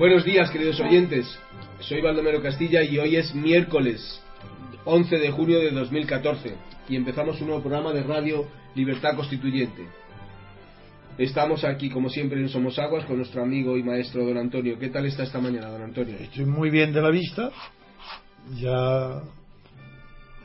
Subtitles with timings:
[0.00, 1.38] Buenos días, queridos oyentes.
[1.80, 4.22] Soy Baldomero Castilla y hoy es miércoles
[4.86, 6.54] 11 de junio de 2014
[6.88, 9.86] y empezamos un nuevo programa de radio Libertad Constituyente.
[11.18, 14.78] Estamos aquí, como siempre, en Somos Aguas con nuestro amigo y maestro don Antonio.
[14.78, 16.16] ¿Qué tal está esta mañana, don Antonio?
[16.18, 17.50] Estoy muy bien de la vista.
[18.58, 19.20] Ya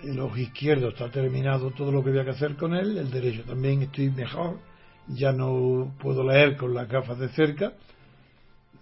[0.04, 2.98] el ojo izquierdo está terminado todo lo que había que hacer con él.
[2.98, 4.60] El derecho también estoy mejor.
[5.08, 7.72] Ya no puedo leer con las gafas de cerca.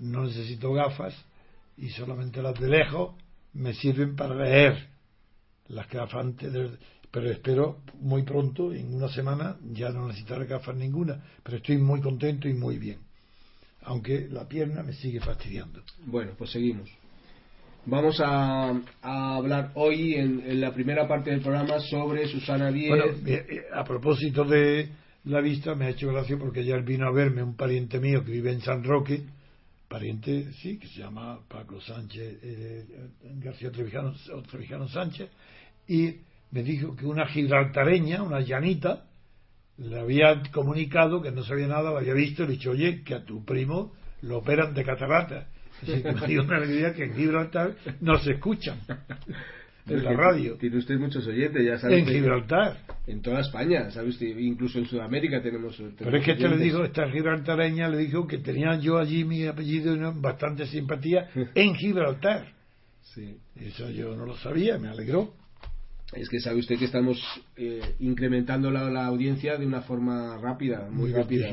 [0.03, 1.15] No necesito gafas
[1.77, 3.15] y solamente las de lejos
[3.53, 4.87] me sirven para leer
[5.67, 6.71] las gafas antes de,
[7.13, 12.01] pero espero muy pronto, en una semana, ya no necesitaré gafas ninguna, pero estoy muy
[12.01, 12.97] contento y muy bien,
[13.83, 15.83] aunque la pierna me sigue fastidiando.
[16.05, 16.89] Bueno, pues seguimos.
[17.85, 22.89] Vamos a, a hablar hoy en, en, la primera parte del programa sobre Susana Díez.
[22.89, 24.89] Bueno, eh, a propósito de
[25.25, 28.31] la vista, me ha hecho gracia porque ayer vino a verme un pariente mío que
[28.31, 29.21] vive en San Roque,
[29.94, 32.86] pariente, sí, que se llama Paco Sánchez, eh,
[33.36, 34.16] García Trevijano,
[34.50, 35.30] Trevijano Sánchez,
[35.88, 36.16] y
[36.50, 39.06] me dijo que una gibraltareña, una llanita,
[39.78, 43.13] le había comunicado que no sabía nada, lo había visto, y le dicho, oye, que
[43.13, 45.50] a tu primo lo operan de catarata.
[45.84, 48.79] Así que me dio una alegría que en Gibraltar no se escuchan
[49.88, 50.55] en la radio.
[50.55, 51.99] Tiene usted muchos oyentes, ya sabe.
[51.99, 52.77] En Gibraltar.
[53.05, 54.38] En toda España, ¿sabe usted?
[54.38, 55.75] Incluso en Sudamérica tenemos.
[55.75, 59.25] tenemos Pero es que este le dijo, esta gibraltareña le dijo que tenía yo allí
[59.25, 62.47] mi apellido y bastante simpatía en Gibraltar.
[63.01, 63.38] Sí.
[63.59, 65.33] Eso yo no lo sabía, me alegró.
[66.13, 67.19] Es que sabe usted que estamos
[67.57, 71.49] eh, incrementando la, la, audiencia de una forma rápida, muy, muy rápida.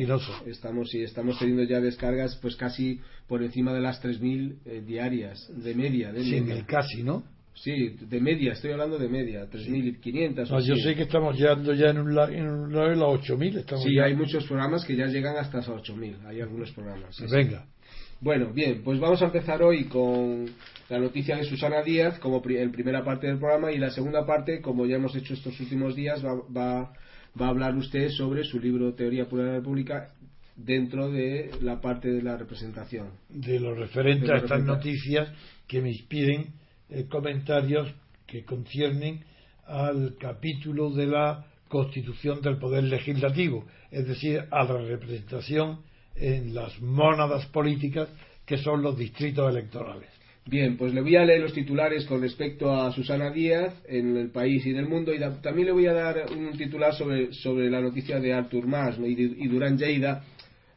[0.46, 5.50] Estamos y estamos teniendo ya descargas pues casi por encima de las 3.000 eh, diarias
[5.56, 6.12] de media.
[6.12, 6.66] De sí, media.
[6.66, 7.24] casi, ¿no?
[7.55, 10.49] Sí, de media, estoy hablando de media, 3.500.
[10.49, 13.77] No, yo sé que estamos llegando ya en un lado en un las 8.000.
[13.83, 14.05] Sí, ya.
[14.05, 17.15] hay muchos programas que ya llegan hasta las 8.000, hay algunos programas.
[17.15, 17.65] Sí, Venga.
[17.65, 17.81] Sí.
[18.22, 20.47] Bueno, bien, pues vamos a empezar hoy con
[20.91, 24.27] la noticia de Susana Díaz como pri en primera parte del programa y la segunda
[24.27, 26.93] parte, como ya hemos hecho estos últimos días, va, va,
[27.41, 30.11] va a hablar usted sobre su libro Teoría Pura de la República
[30.55, 33.09] dentro de la parte de la representación.
[33.31, 35.32] De lo referente de lo a estas noticias
[35.67, 36.59] que me inspiren
[36.90, 37.92] eh, comentarios
[38.26, 39.24] que conciernen
[39.66, 45.80] al capítulo de la constitución del poder legislativo, es decir, a la representación
[46.16, 48.08] en las mónadas políticas
[48.44, 50.08] que son los distritos electorales.
[50.46, 54.30] Bien, pues le voy a leer los titulares con respecto a Susana Díaz en el
[54.30, 57.32] país y en el mundo y da, también le voy a dar un titular sobre,
[57.32, 60.24] sobre la noticia de Artur Mas y, y, Durán Lleida,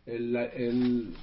[0.05, 1.13] el,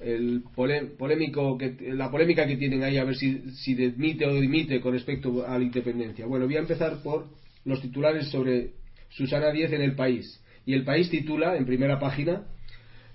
[0.00, 4.80] el polémico que, la polémica que tienen ahí a ver si, si demite o dimite
[4.80, 6.26] con respecto a la independencia.
[6.26, 7.26] Bueno, voy a empezar por
[7.64, 8.72] los titulares sobre
[9.08, 10.40] Susana Díaz en el país.
[10.66, 12.42] Y el país titula en primera página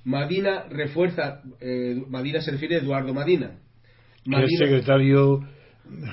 [0.03, 3.51] Madina refuerza, eh, Madina se refiere a Eduardo Madina.
[4.25, 5.41] Madina, es secretario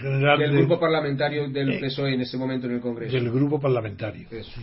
[0.00, 3.14] general del de, grupo parlamentario del eh, PSOE en ese momento en el Congreso.
[3.14, 4.26] Del grupo parlamentario.
[4.30, 4.60] Eso.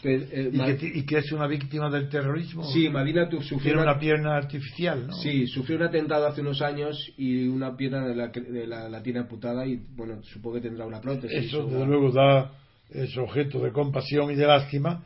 [0.00, 2.64] Que, eh, ¿Y, que, ¿Y, que, es una víctima del terrorismo?
[2.64, 5.12] Sí, Madina sufrió Tiene una, una, pierna artificial, ¿no?
[5.14, 9.02] Sí, sufrió un atentado hace unos años y una pierna de la, de la, la
[9.02, 11.46] tiene amputada y, bueno, supongo que tendrá una prótesis.
[11.46, 12.52] Eso, desde luego, da,
[12.90, 15.04] es objeto de compasión y de lástima,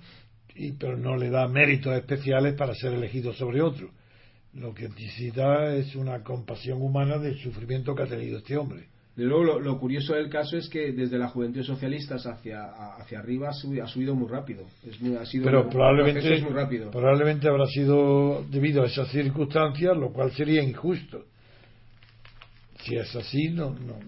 [0.54, 3.90] y, pero no le da méritos especiales para ser elegido sobre otro.
[4.54, 8.91] Lo que necesita es una compasión humana del sufrimiento que ha tenido este hombre.
[9.16, 12.64] De luego, lo, lo, curioso del caso es que desde la juventud socialista hacia,
[12.96, 14.64] hacia arriba ha subido, ha subido muy rápido.
[14.86, 16.90] Es muy, ha sido Pero muy, probablemente, es muy rápido.
[16.90, 21.26] probablemente habrá sido debido a esas circunstancias, lo cual sería injusto.
[22.84, 23.70] Si es así, no.
[23.74, 23.98] no.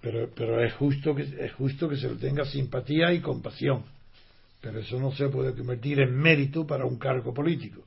[0.00, 3.84] Pero, pero es, justo que, es justo que se le tenga simpatía y compasión.
[4.60, 7.82] Pero eso no se puede convertir en mérito para un cargo político.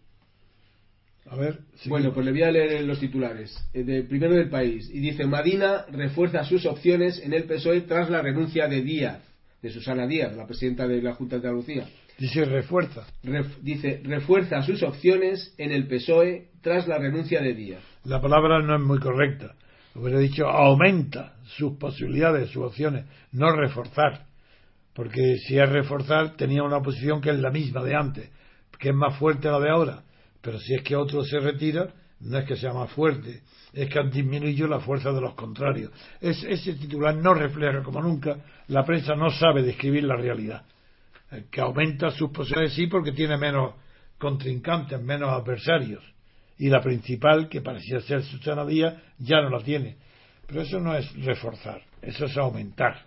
[1.28, 3.58] A ver, bueno, pues le voy a leer los titulares.
[3.74, 4.90] Eh, de, primero del país.
[4.94, 9.24] Y dice: Madina refuerza sus opciones en el PSOE tras la renuncia de Díaz,
[9.62, 11.88] de Susana Díaz, la presidenta de la Junta de Andalucía.
[12.20, 13.08] Dice: refuerza.
[13.24, 17.82] Ref, dice: refuerza sus opciones en el PSOE tras la renuncia de Díaz.
[18.04, 19.56] La palabra no es muy correcta.
[19.96, 24.26] Hubiera dicho: aumenta sus posibilidades, sus opciones, no reforzar.
[24.94, 28.30] Porque si es reforzar, tenía una posición que es la misma de antes,
[28.78, 30.04] que es más fuerte la de ahora
[30.46, 33.42] pero si es que otro se retira, no es que sea más fuerte,
[33.74, 35.92] es que han disminuido la fuerza de los contrarios.
[36.22, 38.38] Es, ese titular no refleja como nunca,
[38.68, 40.64] la prensa no sabe describir la realidad.
[41.32, 43.74] El que aumenta sus posibilidades sí porque tiene menos
[44.20, 46.04] contrincantes, menos adversarios.
[46.60, 49.98] Y la principal, que parecía ser Susana Díaz, ya no la tiene.
[50.46, 53.04] Pero eso no es reforzar, eso es aumentar,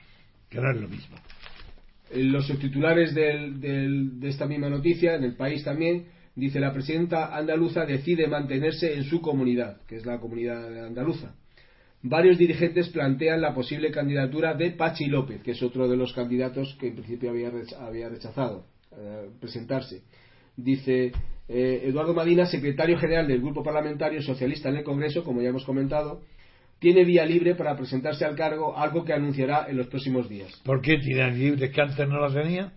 [0.51, 1.17] que no es lo mismo.
[2.15, 7.37] Los subtitulares del, del, de esta misma noticia, en el país también, Dice, la presidenta
[7.37, 11.35] andaluza decide mantenerse en su comunidad, que es la comunidad andaluza.
[12.01, 16.77] Varios dirigentes plantean la posible candidatura de Pachi López, que es otro de los candidatos
[16.79, 20.03] que en principio había, rechazado eh, presentarse.
[20.57, 21.11] Dice
[21.49, 25.65] eh, Eduardo Madina, secretario general del Grupo Parlamentario Socialista en el Congreso, como ya hemos
[25.65, 26.21] comentado,
[26.79, 30.53] tiene vía libre para presentarse al cargo, algo que anunciará en los próximos días.
[30.65, 32.73] ¿Por qué tiene libre que antes no la tenía?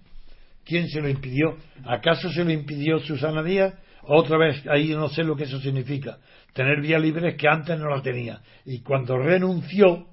[0.66, 1.58] ¿Quién se lo impidió?
[1.86, 3.74] ¿Acaso se lo impidió Susana Díaz?
[4.04, 6.18] Otra vez, ahí no sé lo que eso significa.
[6.54, 8.42] Tener vía libre es que antes no la tenía.
[8.66, 10.08] Y cuando renunció,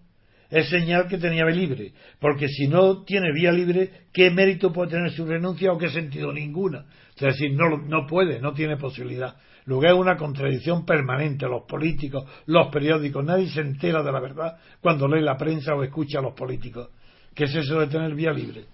[0.51, 1.93] es señal que tenía vía libre.
[2.21, 6.33] Porque si no tiene vía libre, ¿qué mérito puede tener su renuncia o qué sentido?
[6.33, 6.87] Ninguna.
[7.17, 9.37] Es decir, no, no puede, no tiene posibilidad.
[9.65, 11.47] Luego es una contradicción permanente.
[11.47, 15.83] Los políticos, los periódicos, nadie se entera de la verdad cuando lee la prensa o
[15.83, 16.89] escucha a los políticos.
[17.35, 18.65] ¿Qué es eso de tener vía libre?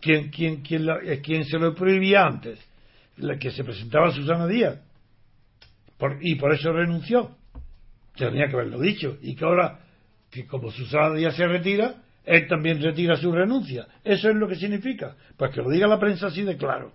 [0.00, 0.86] ¿Quién, quién, quién,
[1.22, 2.58] quién se lo prohibía antes?
[3.18, 4.80] La que se presentaba Susana Díaz.
[6.20, 7.36] y por eso renunció.
[8.16, 9.18] Tenía que haberlo dicho.
[9.22, 9.80] Y que ahora,
[10.30, 13.86] que como Susana Díaz se retira, él también retira su renuncia.
[14.04, 15.16] Eso es lo que significa.
[15.36, 16.92] Pues que lo diga la prensa así de claro.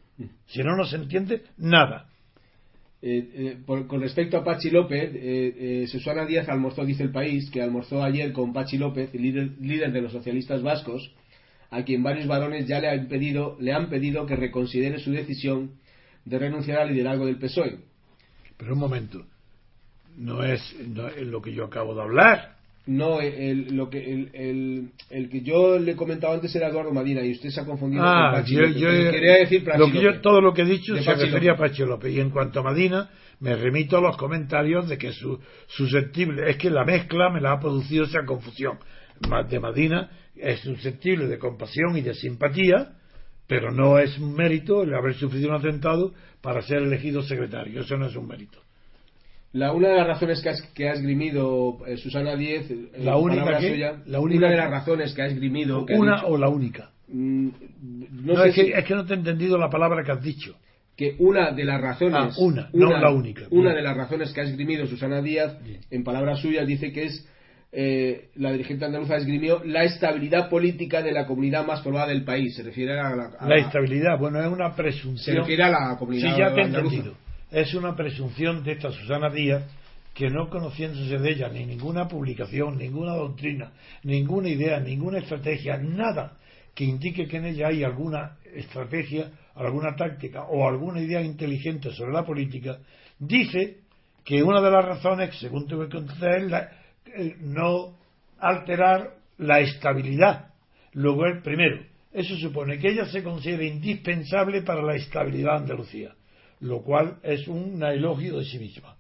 [0.48, 2.08] Si no, no se entiende nada.
[3.02, 7.62] Eh, eh, con respecto a Pachi López, eh, Susana Díaz almorzó, dice el país, que
[7.62, 11.14] almorzó ayer con Pachi López, líder, líder de los socialistas vascos,
[11.72, 15.72] a quien varios varones ya le han pedido, le han pedido que reconsidere su decisión
[16.26, 17.80] de renunciar al liderazgo del PSOE.
[18.58, 19.26] Pero un momento,
[20.18, 20.76] no es,
[21.22, 22.56] lo que yo acabo de hablar.
[22.88, 27.24] No, el, lo que, el, el, que yo le he comentado antes era Eduardo Madina
[27.24, 28.62] y usted se ha confundido ah, con yo,
[29.12, 32.14] quería decir lo que yo, Todo lo que he dicho se refería a Pachi López.
[32.14, 33.10] Y en cuanto a Madina,
[33.40, 37.54] me remito a los comentarios de que su susceptible, es que la mezcla me la
[37.54, 38.78] ha producido esa confusión
[39.50, 42.94] de Madina es susceptible de compasión y de simpatía,
[43.48, 47.82] pero no es un mérito el haber sufrido un atentado para ser elegido secretario.
[47.82, 48.60] Eso no es un mérito.
[49.54, 53.60] La, una de las razones que, que ha esgrimido eh, Susana Díez, la única,
[54.06, 55.86] la única una de las razones que ha esgrimido.
[55.90, 56.92] una o la única.
[57.08, 57.50] Mm,
[58.26, 60.58] no, es, que, es, que, no te he entendido la palabra que has dicho.
[60.98, 62.14] Que una de las razones.
[62.16, 63.44] Ah, una, no la única.
[63.50, 65.58] Una de las razones que ha esgrimido Susana Díaz,
[65.90, 67.26] en palabras suyas, dice que es
[67.72, 72.56] eh, la dirigente andaluza esgrimió la estabilidad política de la comunidad más poblada del país.
[72.56, 75.18] Se refiere a la, la, estabilidad, bueno, es una presunción.
[75.18, 77.14] Se refiere a la comunidad sí, ya te entendido.
[77.52, 79.64] Es una presunción de esta Susana Díaz
[80.14, 86.38] que no conociéndose de ella ni ninguna publicación, ninguna doctrina, ninguna idea, ninguna estrategia, nada
[86.74, 92.14] que indique que en ella hay alguna estrategia, alguna táctica o alguna idea inteligente sobre
[92.14, 92.80] la política,
[93.20, 93.80] dice
[94.24, 96.70] que una de las razones, según tuve que contestar, es la,
[97.40, 97.98] no
[98.40, 100.54] alterar la estabilidad.
[100.94, 106.16] Luego, primero, eso supone que ella se considera indispensable para la estabilidad de Andalucía,
[106.62, 108.96] lo cual es un elogio de sí misma.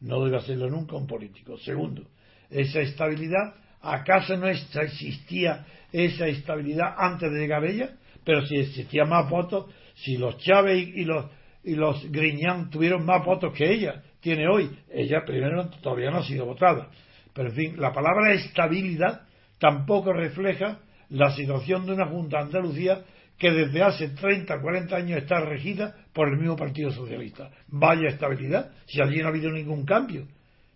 [0.00, 1.58] No debe hacerlo nunca un político.
[1.58, 2.06] Segundo,
[2.50, 7.96] esa estabilidad, ¿acaso no existía esa estabilidad antes de llegar ella?
[8.24, 11.26] Pero si existía más votos, si los Chávez y los,
[11.64, 16.24] y los Griñán tuvieron más votos que ella tiene hoy, ella primero todavía no ha
[16.24, 16.88] sido votada.
[17.34, 19.22] Pero en fin, la palabra estabilidad
[19.58, 23.02] tampoco refleja la situación de una Junta Andalucía
[23.38, 27.50] que desde hace 30, 40 años está regida por el mismo Partido Socialista.
[27.68, 30.26] Vaya estabilidad, si allí no ha habido ningún cambio.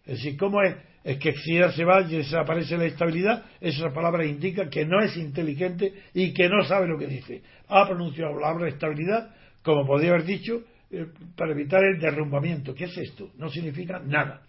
[0.04, 0.74] Es decir, ¿cómo es?
[1.04, 5.00] Es que si ya se va y desaparece la estabilidad, esa palabra indica que no
[5.00, 7.42] es inteligente y que no sabe lo que dice.
[7.68, 9.30] Ha pronunciado la palabra estabilidad,
[9.62, 12.74] como podría haber dicho, eh, para evitar el derrumbamiento.
[12.74, 13.30] ¿Qué es esto?
[13.38, 14.42] No significa nada.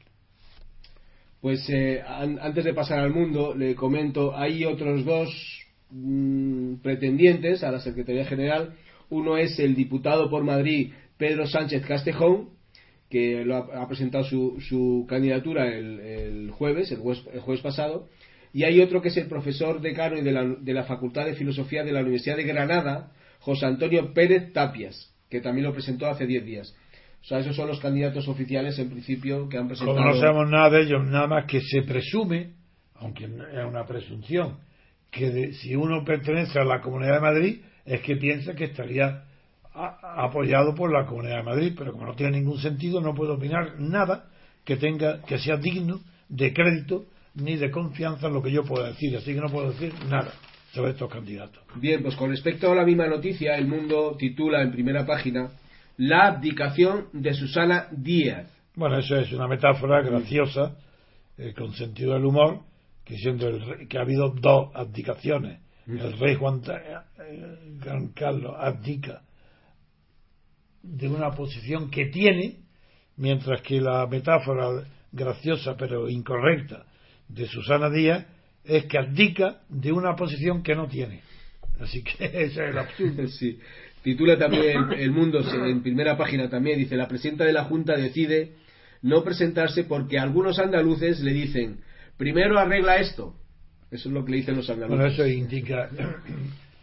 [1.42, 7.72] Pues eh, antes de pasar al mundo, le comento, hay otros dos mm, pretendientes a
[7.72, 8.74] la Secretaría General.
[9.10, 12.50] Uno es el diputado por Madrid, Pedro Sánchez Castejón,
[13.10, 18.10] que lo ha, presentado su, candidatura el, jueves, el jueves, pasado.
[18.52, 21.84] Y hay otro que es el profesor decano de la, de la Facultad de Filosofía
[21.84, 26.44] de la Universidad de Granada, José Antonio Pérez Tapias, que también lo presentó hace diez
[26.44, 26.76] días.
[27.28, 29.98] O sea, esos son los candidatos oficiales en principio que han presentado.
[29.98, 32.54] Como no sabemos nada de ellos, nada más que se presume,
[32.96, 34.56] aunque es una presunción,
[35.12, 39.26] que si uno pertenece a la Comunidad de Madrid es que piensa que estaría
[39.74, 43.78] apoyado por la Comunidad de Madrid, pero como no tiene ningún sentido no puedo opinar
[43.78, 44.30] nada
[44.64, 48.88] que tenga que sea digno de crédito ni de confianza en lo que yo pueda
[48.88, 50.32] decir, así que no puedo decir nada
[50.72, 51.62] sobre estos candidatos.
[51.76, 55.50] Bien, pues con respecto a la misma noticia, El Mundo titula en primera página
[55.98, 58.52] la abdicación de Susana Díaz.
[58.76, 60.78] Bueno, eso es una metáfora graciosa,
[61.38, 62.62] eh, con sentido del humor,
[63.04, 63.48] que, siendo
[63.90, 65.60] que ha habido dos abdicaciones.
[65.88, 69.22] El rey Juan, eh, Carlos abdica
[70.84, 72.58] de una posición que tiene,
[73.16, 76.86] mientras que la metáfora graciosa pero incorrecta
[77.28, 78.26] de Susana Díaz
[78.64, 81.22] es que abdica de una posición que no tiene.
[81.80, 83.28] Así que ese es el absurdo.
[83.40, 83.60] Sí.
[84.08, 88.54] Titula también El Mundo en primera página también, dice, la presidenta de la Junta decide
[89.02, 91.82] no presentarse porque algunos andaluces le dicen,
[92.16, 93.36] primero arregla esto.
[93.92, 94.98] Eso es lo que le dicen los andaluces.
[94.98, 95.90] Bueno, eso indica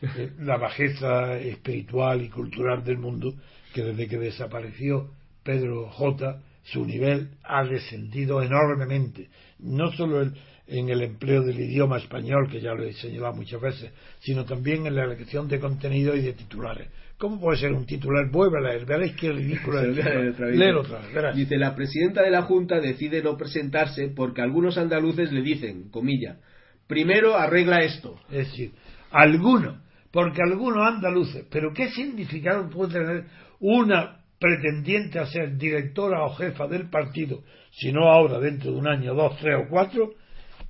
[0.02, 3.32] eh, la bajeza espiritual y cultural del mundo,
[3.72, 5.08] que desde que desapareció
[5.42, 9.30] Pedro J, su nivel ha descendido enormemente.
[9.60, 10.34] No solo el,
[10.66, 14.86] en el empleo del idioma español, que ya lo he señalado muchas veces, sino también
[14.86, 16.88] en la elección de contenido y de titulares.
[17.18, 18.30] ¿Cómo puede ser un titular?
[18.30, 19.96] Vuelve a leer, veréis qué ridículo es.
[20.38, 25.30] Léelo otra vez, Dice, la presidenta de la Junta decide no presentarse porque algunos andaluces
[25.32, 26.38] le dicen, comilla,
[26.86, 28.18] primero arregla esto.
[28.30, 28.72] Es decir,
[29.10, 29.78] algunos,
[30.10, 33.24] porque algunos andaluces, pero ¿qué significado puede tener
[33.60, 38.88] una pretendiente a ser directora o jefa del partido, si no ahora, dentro de un
[38.88, 40.14] año, dos, tres o cuatro,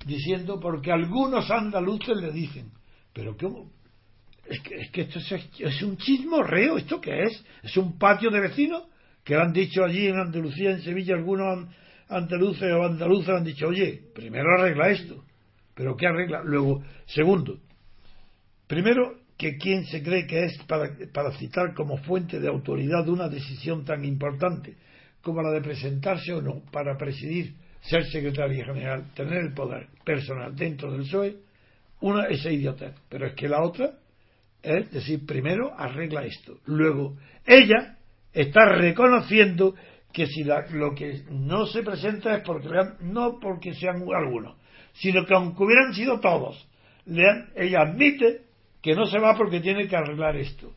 [0.05, 2.71] diciendo porque algunos andaluces le dicen,
[3.11, 3.71] pero ¿cómo?
[4.45, 7.43] Es que, es que esto es, es, un chismorreo, ¿esto qué es?
[7.63, 8.83] ¿Es un patio de vecinos?
[9.23, 11.67] Que han dicho allí en Andalucía, en Sevilla, algunos
[12.07, 15.23] andaluces o andaluces han dicho, oye, primero arregla esto.
[15.73, 16.43] ¿Pero qué arregla?
[16.43, 17.59] Luego, segundo,
[18.67, 23.27] primero, que quién se cree que es para, para citar como fuente de autoridad una
[23.27, 24.77] decisión tan importante
[25.21, 27.55] como la de presentarse o no para presidir
[27.89, 31.35] ser secretaria general, tener el poder personal dentro del PSOE,
[32.01, 33.93] una es idiota, pero es que la otra
[34.65, 37.15] es decir, primero arregla esto, luego
[37.45, 37.97] ella
[38.33, 39.75] está reconociendo
[40.11, 42.69] que si lo que no se presenta es porque
[43.01, 44.55] no porque sean algunos,
[44.93, 46.67] sino que aunque hubieran sido todos,
[47.05, 48.41] ella admite
[48.81, 50.73] que no se va porque tiene que arreglar esto.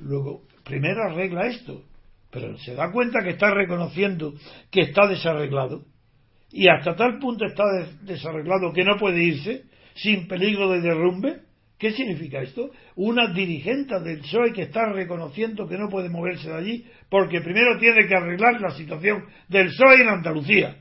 [0.00, 1.82] Luego, primero arregla esto,
[2.30, 4.34] pero se da cuenta que está reconociendo
[4.70, 5.84] que está desarreglado
[6.56, 7.64] y hasta tal punto está
[8.00, 11.40] desarreglado que no puede irse sin peligro de derrumbe.
[11.78, 12.70] ¿Qué significa esto?
[12.94, 17.78] Una dirigente del PSOE que está reconociendo que no puede moverse de allí porque primero
[17.78, 20.76] tiene que arreglar la situación del PSOE en Andalucía.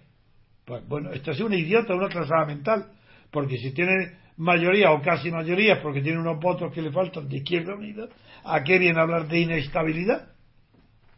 [0.64, 2.86] Pues bueno, esta es una idiota, una trazada mental,
[3.30, 7.36] porque si tiene mayoría o casi mayoría porque tiene unos votos que le faltan de
[7.36, 8.08] Izquierda Unida,
[8.46, 10.30] ¿a qué viene a hablar de inestabilidad?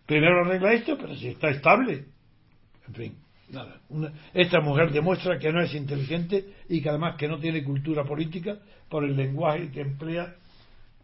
[0.08, 2.06] Primero arregla esto, pero si está estable.
[2.88, 3.27] En fin.
[3.50, 3.80] Nada.
[4.34, 8.58] esta mujer demuestra que no es inteligente y que además que no tiene cultura política
[8.90, 10.36] por el lenguaje que emplea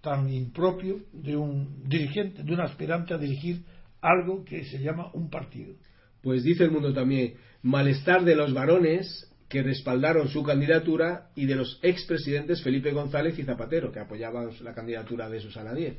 [0.01, 3.63] tan impropio de un dirigente, de un aspirante a dirigir
[4.01, 5.75] algo que se llama un partido.
[6.21, 11.55] Pues dice el mundo también, malestar de los varones que respaldaron su candidatura y de
[11.55, 15.95] los expresidentes Felipe González y Zapatero, que apoyaban la candidatura de Susana Díez.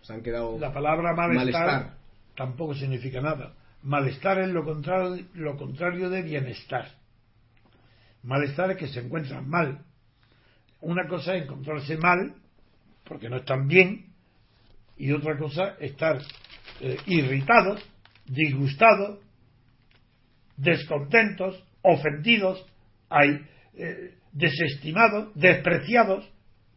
[0.00, 1.98] Se han quedado la palabra malestar.
[2.34, 6.88] tampoco significa nada Malestar es lo contrario, lo contrario de bienestar.
[8.22, 9.84] Malestar es que se encuentran mal.
[10.80, 12.34] Una cosa es encontrarse mal,
[13.04, 14.12] porque no están bien,
[14.96, 16.20] y otra cosa estar
[16.80, 17.82] eh, irritados,
[18.26, 19.18] disgustados,
[20.56, 22.64] descontentos, ofendidos,
[23.08, 26.30] hay, eh, desestimados, despreciados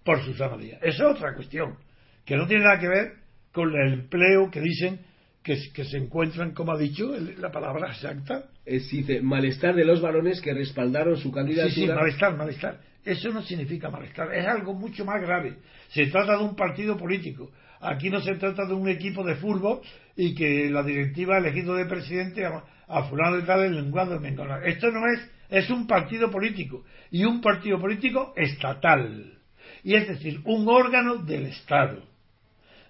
[0.03, 0.79] por su Díaz.
[0.81, 1.77] Esa es otra cuestión,
[2.25, 3.13] que no tiene nada que ver
[3.51, 4.99] con el empleo que dicen
[5.45, 8.45] que, se encuentran, como ha dicho la palabra exacta.
[8.65, 11.73] Es, dice, malestar de los varones que respaldaron su candidatura.
[11.73, 12.81] Sí, sí, malestar, malestar.
[13.05, 15.57] Eso no significa malestar, es algo mucho más grave.
[15.89, 17.51] Se trata de un partido político.
[17.79, 19.81] Aquí no se trata de un equipo de fútbol
[20.15, 24.17] y que la directiva ha elegido de presidente a, a fulano de tal el lenguaje
[24.17, 29.37] de Esto no es, es un partido político y un partido político estatal.
[29.83, 32.01] Y es decir, un órgano del Estado.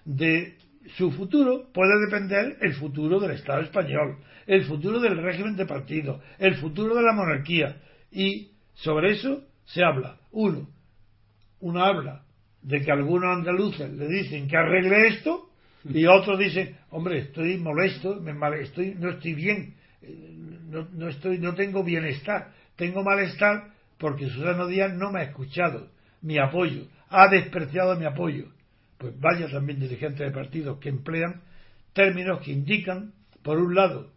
[0.06, 0.55] De
[0.96, 6.20] su futuro puede depender el futuro del Estado español, el futuro del régimen de partido,
[6.38, 7.76] el futuro de la monarquía.
[8.10, 10.18] Y sobre eso se habla.
[10.30, 10.68] Uno,
[11.60, 12.22] uno habla
[12.62, 15.50] de que algunos andaluces le dicen que arregle esto
[15.84, 19.74] y otros dicen, hombre, estoy molesto, me estoy, no estoy bien,
[20.68, 25.88] no, no, estoy, no tengo bienestar, tengo malestar porque Susana Díaz no me ha escuchado
[26.22, 28.55] mi apoyo, ha despreciado mi apoyo
[28.98, 31.42] pues vaya también dirigentes de partidos que emplean
[31.92, 33.12] términos que indican,
[33.42, 34.10] por un lado,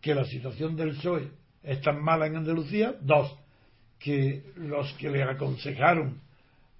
[0.00, 1.30] que la situación del PSOE
[1.62, 3.34] es tan mala en Andalucía, dos,
[3.98, 6.20] que los que le aconsejaron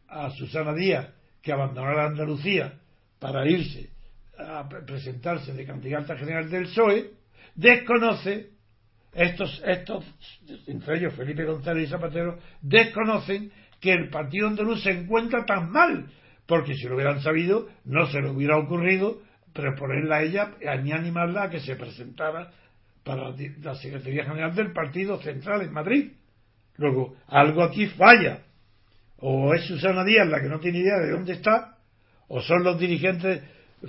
[0.09, 1.09] a Susana Díaz
[1.41, 2.75] que abandonara Andalucía
[3.19, 3.91] para irse
[4.39, 7.11] a presentarse de candidata general del PSOE,
[7.55, 8.51] desconoce
[9.13, 10.05] estos, estos,
[10.67, 16.11] entre ellos Felipe González y Zapatero, desconocen que el partido andaluz se encuentra tan mal
[16.47, 19.21] porque si lo hubieran sabido, no se le hubiera ocurrido
[19.53, 20.51] proponerla a ella,
[20.83, 22.51] ni animarla a que se presentara
[23.05, 23.31] para
[23.63, 26.13] la Secretaría General del Partido Central en Madrid.
[26.77, 28.43] Luego, algo aquí falla.
[29.19, 31.79] O es Susana Díaz la que no tiene idea de dónde está,
[32.29, 33.43] o son los dirigentes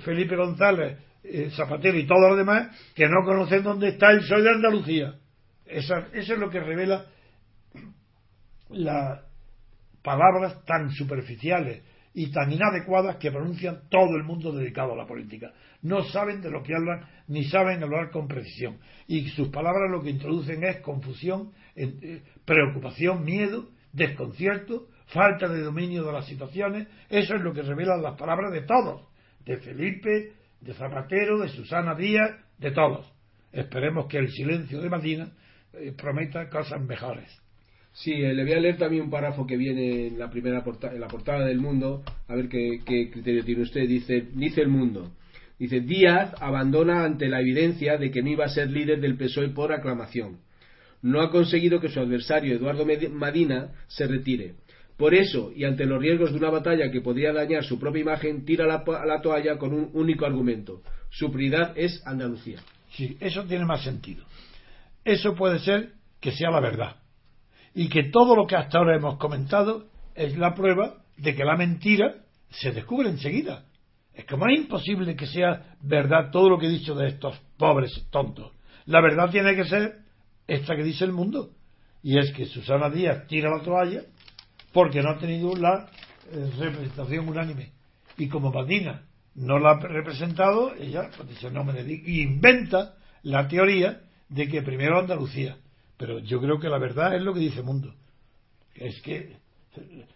[0.04, 4.42] Felipe González, eh, Zapatero y todos los demás que no conocen dónde está el Soy
[4.42, 5.14] de Andalucía.
[5.66, 7.06] eso es lo que revela
[8.70, 9.20] las
[10.02, 11.82] palabras tan superficiales
[12.18, 15.52] y tan inadecuadas que pronuncian todo el mundo dedicado a la política.
[15.82, 18.78] No saben de lo que hablan, ni saben hablar con precisión.
[19.06, 26.04] Y sus palabras lo que introducen es confusión, eh, preocupación, miedo, desconcierto, falta de dominio
[26.04, 26.88] de las situaciones.
[27.10, 29.06] Eso es lo que revelan las palabras de todos,
[29.44, 30.32] de Felipe,
[30.62, 33.12] de Zapatero, de Susana Díaz, de todos.
[33.52, 35.32] Esperemos que el silencio de Madina
[35.74, 37.30] eh, prometa cosas mejores.
[37.96, 41.00] Sí, eh, le voy a leer también un párrafo que viene en la primera en
[41.00, 43.88] la portada del Mundo, a ver qué, criterio tiene usted.
[43.88, 45.12] Dice, dice el Mundo.
[45.58, 49.48] Dice, Díaz abandona ante la evidencia de que no iba a ser líder del PSOE
[49.48, 50.40] por aclamación.
[51.00, 54.56] No ha conseguido que su adversario, Eduardo Madina, se retire.
[54.98, 58.44] Por eso, y ante los riesgos de una batalla que podría dañar su propia imagen,
[58.44, 60.82] tira la, la toalla con un único argumento.
[61.08, 62.60] Su prioridad es Andalucía.
[62.90, 64.22] Sí, eso tiene más sentido.
[65.02, 66.96] Eso puede ser que sea la verdad
[67.76, 69.84] y que todo lo que hasta ahora hemos comentado
[70.14, 72.14] es la prueba de que la mentira
[72.48, 73.66] se descubre enseguida.
[74.14, 78.06] Es como es imposible que sea verdad todo lo que he dicho de estos pobres
[78.10, 78.50] tontos.
[78.86, 79.98] La verdad tiene que ser
[80.46, 81.50] esta que dice el mundo.
[82.02, 84.04] Y es que Susana Díaz tira la toalla
[84.72, 85.90] porque no ha tenido la
[86.32, 87.72] eh, representación unánime.
[88.16, 89.02] Y como Badina
[89.34, 94.48] no la ha representado, ella pues, dice, no me dedico, y inventa la teoría de
[94.48, 95.58] que primero Andalucía.
[95.96, 97.94] Pero yo creo que la verdad es lo que dice Mundo.
[98.74, 99.36] Es que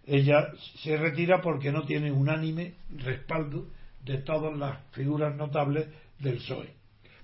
[0.07, 0.49] ella
[0.83, 3.67] se retira porque no tiene unánime respaldo
[4.05, 5.87] de todas las figuras notables
[6.19, 6.71] del PSOE.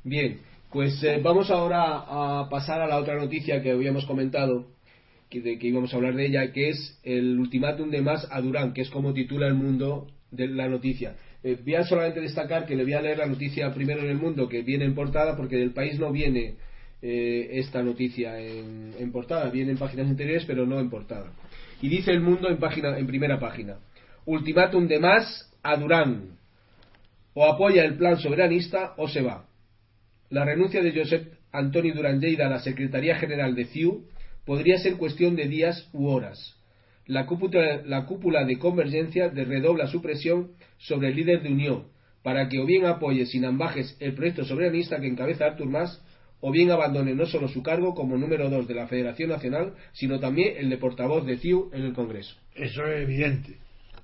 [0.04, 0.40] Bien,
[0.70, 4.66] pues eh, vamos ahora a pasar a la otra noticia que habíamos comentado,
[5.28, 8.40] que, de, que íbamos a hablar de ella, que es el ultimátum de más a
[8.40, 11.16] Durán, que es como titula el mundo de la noticia.
[11.42, 14.16] Eh, voy a solamente destacar que le voy a leer la noticia primero en el
[14.16, 16.56] mundo, que viene en portada, porque del país no viene
[17.02, 19.50] eh, esta noticia en, portada.
[19.50, 21.32] Viene en páginas interiores, pero no en portada.
[21.80, 23.76] Y dice el mundo en, página, en primera página.
[24.24, 26.38] Ultimátum de más a Durán.
[27.34, 29.46] O apoya el plan soberanista o se va.
[30.30, 34.06] La renuncia de Josep Antonio Durán Lleida a la Secretaría General de CIU
[34.44, 36.56] podría ser cuestión de días u horas.
[37.06, 42.48] La cúpula, la cúpula de convergencia redobla su presión sobre el líder de Unión para
[42.48, 46.02] que o bien apoye sin ambajes el proyecto soberanista que encabeza Artur Mas
[46.46, 50.20] o bien abandone no solo su cargo como número dos de la Federación Nacional, sino
[50.20, 52.36] también el de portavoz de CIU en el Congreso.
[52.54, 53.56] Eso es evidente.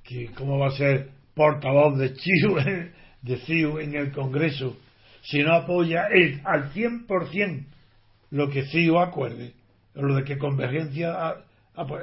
[0.03, 2.57] que ¿Cómo va a ser portavoz de CIU,
[3.23, 4.77] de CIU en el Congreso
[5.23, 7.65] si no apoya el, al 100%
[8.33, 9.53] lo que CIU acuerde?
[9.95, 11.37] Lo de que convergencia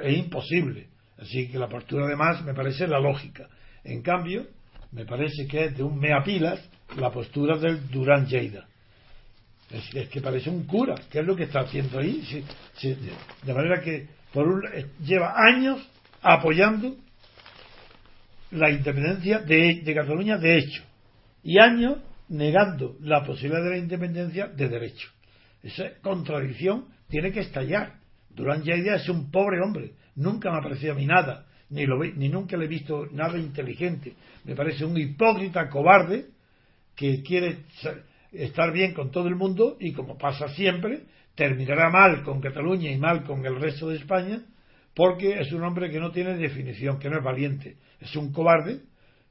[0.02, 0.86] es imposible.
[1.18, 3.46] Así que la postura de más me parece la lógica.
[3.84, 4.46] En cambio,
[4.92, 8.69] me parece que es de un meapilas la postura del Durán Lleida
[9.70, 10.94] es, que parece un cura.
[11.10, 12.44] ¿Qué es lo que está haciendo ahí?
[13.42, 14.62] de manera que por un,
[15.04, 15.80] lleva años
[16.22, 16.96] apoyando
[18.52, 20.82] la independencia de, de Cataluña de hecho
[21.42, 25.08] y años negando la posibilidad de la independencia de derecho.
[25.62, 27.98] Esa contradicción tiene que estallar.
[28.30, 29.92] Durán Lleida es un pobre hombre.
[30.14, 31.46] Nunca me ha parecido a mí nada.
[31.70, 34.14] Ni, lo, ni nunca le he visto nada inteligente.
[34.44, 36.26] Me parece un hipócrita cobarde
[36.96, 37.58] que quiere
[38.32, 42.98] estar bien con todo el mundo y como pasa siempre, terminará mal con Cataluña y
[42.98, 44.42] mal con el resto de España
[44.94, 48.80] porque es un hombre que no tiene definición, que no es valiente, es un cobarde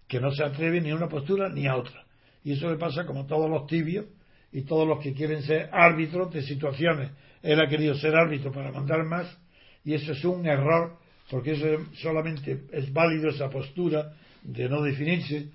[0.08, 2.04] que no se atreve ni a una postura ni a otra.
[2.44, 4.06] Y eso le pasa como todos los tibios
[4.52, 7.12] y todos los que quieren ser árbitros de situaciones.
[7.44, 9.38] Él ha querido ser árbitro para mandar más
[9.84, 10.98] y eso es un error
[11.30, 15.50] porque eso solamente es válido esa postura de no definirse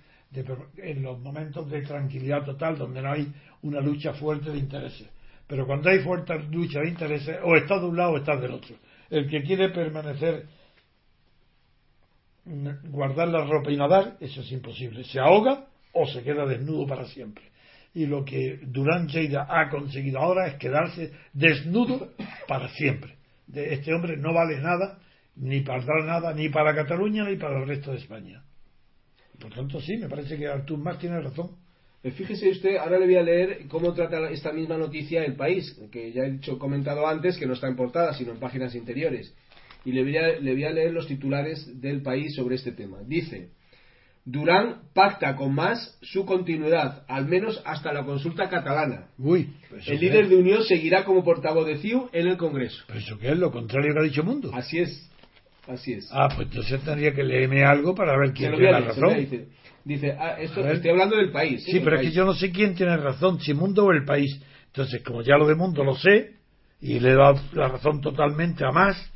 [0.76, 5.08] en los momentos de tranquilidad total donde no hay una lucha fuerte de intereses.
[5.46, 8.52] Pero cuando hay fuerte lucha de intereses, o estás de un lado o estás del
[8.52, 8.76] otro.
[9.10, 10.46] El que quiere permanecer,
[12.90, 15.04] guardar la ropa y nadar, eso es imposible.
[15.04, 17.44] Se ahoga o se queda desnudo para siempre.
[17.94, 22.12] Y lo que Durán Lleida ha conseguido ahora es quedarse desnudo
[22.48, 23.16] para siempre.
[23.46, 24.98] De este hombre no vale nada,
[25.36, 28.42] ni para nada, ni para Cataluña, ni para el resto de España.
[29.38, 31.50] Por tanto, sí, me parece que Artur Mas tiene razón.
[32.02, 35.80] Eh, fíjese usted, ahora le voy a leer cómo trata esta misma noticia el país,
[35.90, 39.34] que ya he dicho, comentado antes que no está en portada, sino en páginas interiores.
[39.84, 42.98] Y le voy, a, le voy a leer los titulares del país sobre este tema.
[43.06, 43.50] Dice,
[44.26, 49.08] Durán pacta con más su continuidad, al menos hasta la consulta catalana.
[49.18, 52.84] Uy, pues el líder de Unión seguirá como portavoz de CIU en el Congreso.
[52.86, 53.38] ¿Pero eso qué es?
[53.38, 54.50] ¿Lo contrario que ha dicho Mundo?
[54.54, 55.10] Así es.
[55.66, 56.08] Así es.
[56.12, 59.16] Ah, pues entonces tendría que leerme algo para ver quién tiene la razón.
[59.16, 59.48] Dice,
[59.84, 61.64] dice ah, esto, estoy hablando del país.
[61.64, 64.40] Sí, pero es que yo no sé quién tiene razón, si Mundo o el país.
[64.66, 66.34] Entonces, como ya lo de Mundo lo sé,
[66.80, 69.10] y le he dado la razón totalmente a más,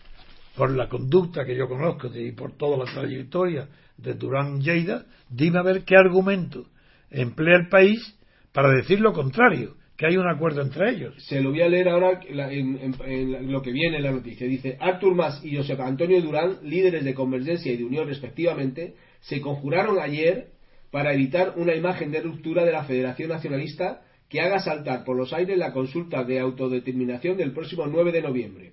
[0.56, 5.58] por la conducta que yo conozco y por toda la trayectoria de Durán Lleida, dime
[5.58, 6.66] a ver qué argumento
[7.10, 8.18] emplea el país
[8.52, 11.12] para decir lo contrario, que hay un acuerdo entre ellos.
[11.18, 14.46] Se lo voy a leer ahora en, lo que viene en la noticia.
[14.46, 19.40] Dice, Artur Mas y José Antonio Durán, líderes de Convergencia y de Unión respectivamente, se
[19.40, 20.50] conjuraron ayer
[20.92, 25.32] para evitar una imagen de ruptura de la Federación Nacionalista que haga saltar por los
[25.32, 28.72] aires la consulta de autodeterminación del próximo 9 de noviembre.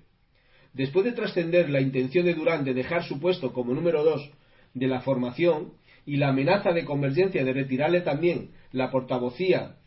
[0.74, 4.30] Después de trascender la intención de Durán de dejar su puesto como número dos
[4.74, 5.72] de la formación
[6.04, 9.78] y la amenaza de Convergencia de retirarle también la portavocía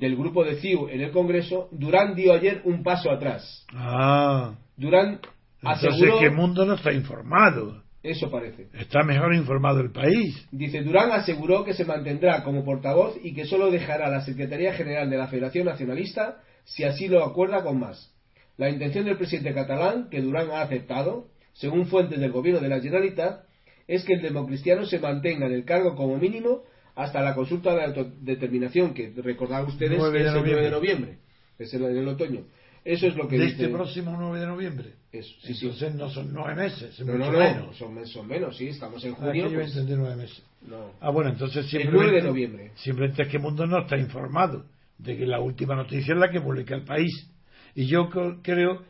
[0.00, 3.66] del grupo de CIU en el Congreso, Durán dio ayer un paso atrás.
[3.74, 4.54] Ah.
[4.76, 5.20] Durán
[5.62, 6.18] aseguró...
[6.18, 7.82] que el mundo no está informado.
[8.02, 8.68] Eso parece.
[8.72, 10.48] Está mejor informado el país.
[10.50, 15.10] Dice, Durán aseguró que se mantendrá como portavoz y que solo dejará la Secretaría General
[15.10, 18.14] de la Federación Nacionalista si así lo acuerda con más.
[18.56, 22.80] La intención del presidente catalán, que Durán ha aceptado, según fuentes del gobierno de la
[22.80, 23.44] Generalitat,
[23.86, 26.62] es que el democristiano se mantenga en el cargo como mínimo
[27.02, 31.18] hasta la consulta de autodeterminación, que recordad ustedes es el 9 de noviembre,
[31.58, 32.44] es en el otoño.
[32.84, 33.62] Eso es lo que ¿De dice...
[33.62, 34.92] este próximo 9 de noviembre?
[35.12, 39.04] Eso, sí, Entonces no son nueve meses, no, no, no, Son, son, menos, sí, estamos
[39.04, 39.46] en junio.
[39.46, 39.74] Ah, pues...
[39.76, 40.42] nueve meses.
[40.66, 40.92] No.
[41.00, 41.90] Ah, bueno, entonces siempre...
[41.90, 42.70] El 9 de noviembre.
[42.76, 44.64] Simplemente es que el mundo no está informado
[44.98, 47.28] de que la última noticia es la que publica el país.
[47.74, 48.82] Y yo creo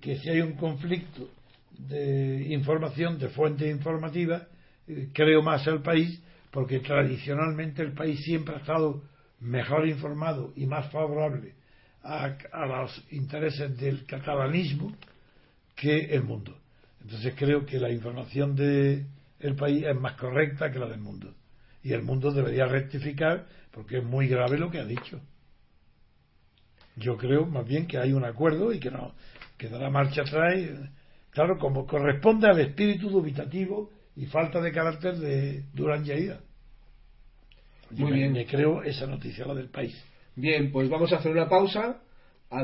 [0.00, 1.28] que si hay un conflicto
[1.78, 4.46] de información, de fuente informativa,
[4.86, 6.22] eh, creo más al país,
[6.54, 9.02] porque tradicionalmente el país siempre ha estado
[9.40, 11.54] mejor informado y más favorable
[12.04, 14.96] a, los intereses del catalanismo
[15.74, 16.56] que el mundo.
[17.02, 19.04] Entonces creo que la información del
[19.40, 21.34] el país es más correcta que la del mundo.
[21.82, 25.20] Y el mundo debería rectificar porque es muy grave lo que ha dicho.
[26.94, 29.12] Yo creo más bien que hay un acuerdo y que no
[29.58, 30.54] que dará marcha atrás.
[31.30, 36.40] Claro, como corresponde al espíritu dubitativo y falta de carácter de Durán Lleida.
[37.90, 38.32] Muy bien.
[38.32, 39.94] Me creo esa noticia, la del país.
[40.36, 42.00] Bien, pues vamos a hacer una pausa,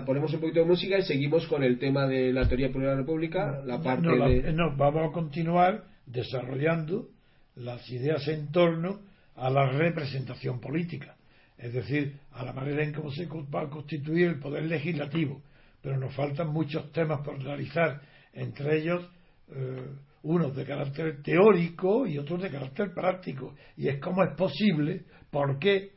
[0.04, 2.96] ponemos un poquito de música y seguimos con el tema de la teoría de la
[2.96, 4.52] república, la parte de...
[4.52, 7.08] No, vamos a continuar desarrollando
[7.56, 9.00] las ideas en torno
[9.36, 11.16] a la representación política,
[11.58, 15.42] es decir, a la manera en cómo se va a constituir el poder legislativo.
[15.82, 19.08] Pero nos faltan muchos temas por realizar, entre ellos
[19.52, 19.86] eh,
[20.22, 23.54] unos de carácter teórico y otros de carácter práctico.
[23.76, 25.92] Y es cómo es posible, por qué,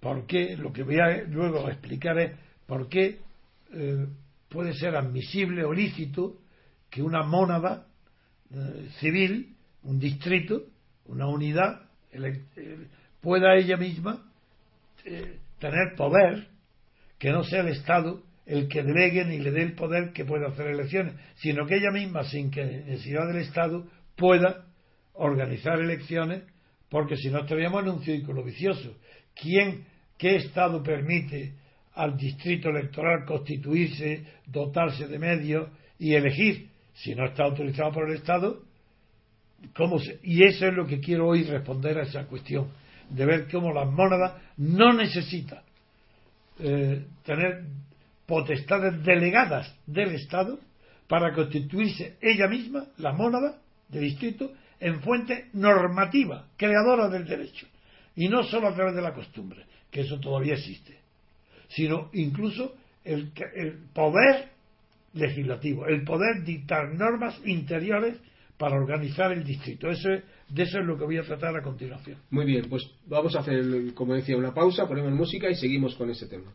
[0.00, 3.20] por qué, lo que voy a luego explicar es por qué
[3.72, 4.06] eh,
[4.48, 6.38] puede ser admisible o lícito
[6.90, 7.86] que una mónada
[8.50, 10.64] eh, civil, un distrito,
[11.06, 11.88] una unidad,
[13.20, 14.24] pueda ella misma
[15.58, 16.48] tener poder
[17.18, 20.48] que no sea el Estado el que delegue ni le dé el poder que pueda
[20.48, 24.64] hacer elecciones, sino que ella misma, sin que necesidad del Estado, pueda
[25.12, 26.44] organizar elecciones,
[26.88, 28.96] porque si no estaríamos en un círculo vicioso.
[29.34, 29.84] ¿Quién,
[30.16, 31.52] qué Estado permite
[31.94, 36.70] al distrito electoral constituirse, dotarse de medios y elegir?
[36.94, 38.62] Si no está autorizado por el Estado,
[39.76, 40.20] ¿cómo se?
[40.22, 42.68] Y eso es lo que quiero hoy responder a esa cuestión,
[43.10, 45.60] de ver cómo las mónadas no necesitan
[46.60, 47.64] eh, tener
[48.28, 50.60] potestades delegadas del Estado
[51.08, 57.66] para constituirse ella misma, la mónada de distrito, en fuente normativa, creadora del derecho.
[58.14, 60.98] Y no solo a través de la costumbre, que eso todavía existe,
[61.68, 64.50] sino incluso el, el poder
[65.14, 68.18] legislativo, el poder dictar normas interiores
[68.58, 69.88] para organizar el distrito.
[69.88, 72.18] Eso es, de eso es lo que voy a tratar a continuación.
[72.30, 76.10] Muy bien, pues vamos a hacer, como decía, una pausa, ponemos música y seguimos con
[76.10, 76.52] ese tema.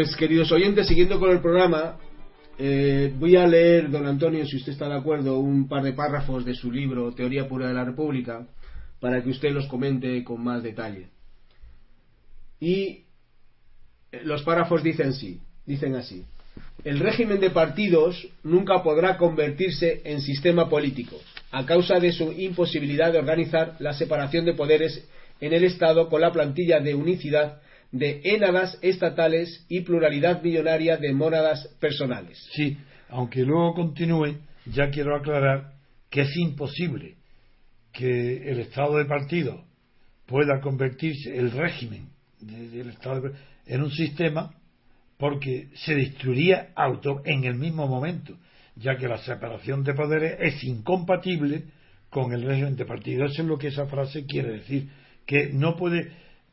[0.00, 1.98] Pues queridos oyentes, siguiendo con el programa,
[2.58, 6.42] eh, voy a leer, don Antonio, si usted está de acuerdo, un par de párrafos
[6.42, 8.46] de su libro Teoría Pura de la República,
[8.98, 11.08] para que usted los comente con más detalle.
[12.58, 13.04] Y
[14.10, 16.24] eh, los párrafos dicen sí, dicen así.
[16.82, 21.16] El régimen de partidos nunca podrá convertirse en sistema político,
[21.50, 25.06] a causa de su imposibilidad de organizar la separación de poderes
[25.42, 27.60] en el Estado con la plantilla de unicidad
[27.92, 32.38] de énadas estatales y pluralidad millonaria de mónadas personales.
[32.52, 32.76] Sí,
[33.08, 35.72] aunque luego continúe, ya quiero aclarar
[36.08, 37.16] que es imposible
[37.92, 39.64] que el Estado de partido
[40.26, 42.08] pueda convertirse, el régimen
[42.40, 43.32] del Estado de,
[43.66, 44.54] en un sistema
[45.18, 48.38] porque se destruiría auto en el mismo momento,
[48.76, 51.64] ya que la separación de poderes es incompatible
[52.08, 53.26] con el régimen de partido.
[53.26, 54.88] Eso es lo que esa frase quiere decir,
[55.26, 56.10] que no puede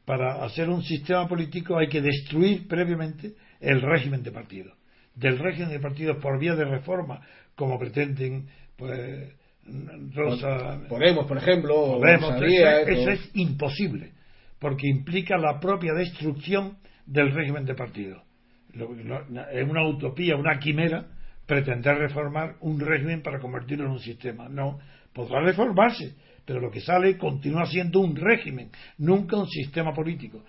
[0.08, 4.74] para hacer un sistema político hay que destruir previamente el régimen de partidos.
[5.14, 7.20] Del régimen de partidos por vía de reforma,
[7.56, 9.36] como pretenden pues,
[10.14, 10.80] Rosa.
[10.88, 12.00] Podemos, por ejemplo.
[12.00, 14.14] Podemos, eso, es imposible,
[14.60, 18.24] porque implica la propia destrucción del régimen de partidos.
[18.74, 21.06] Es una utopía, una quimera,
[21.46, 24.48] pretender reformar un régimen para convertirlo en un sistema.
[24.48, 24.80] No,
[25.12, 26.16] podrá reformarse,
[26.48, 30.46] pero lo que sale continúa siendo un régimen, nunca un sistema político.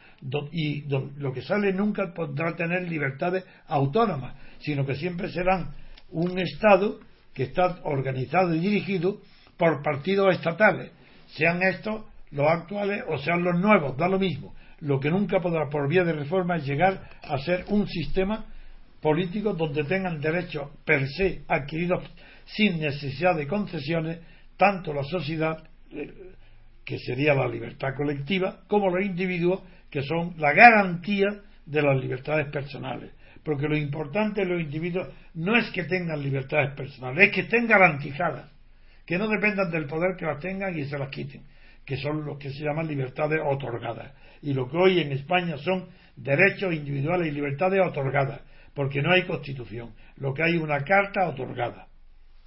[0.53, 5.75] Y lo que sale nunca podrá tener libertades autónomas, sino que siempre serán
[6.11, 7.01] un Estado
[7.35, 9.21] que está organizado y dirigido
[9.57, 10.93] por partidos estatales,
[11.27, 14.55] sean estos los actuales o sean los nuevos, da lo mismo.
[14.79, 18.47] Lo que nunca podrá por vía de reforma es llegar a ser un sistema
[19.01, 22.05] político donde tengan derechos per se adquiridos
[22.45, 24.21] sin necesidad de concesiones
[24.57, 25.68] tanto la sociedad
[26.85, 32.51] que sería la libertad colectiva, como los individuos, que son la garantía de las libertades
[32.51, 33.13] personales.
[33.43, 37.67] Porque lo importante de los individuos no es que tengan libertades personales, es que estén
[37.67, 38.51] garantizadas,
[39.07, 41.43] que no dependan del poder que las tengan y se las quiten,
[41.85, 44.13] que son los que se llaman libertades otorgadas.
[44.43, 48.41] Y lo que hoy en España son derechos individuales y libertades otorgadas,
[48.75, 51.89] porque no hay constitución, lo que hay una carta otorgada.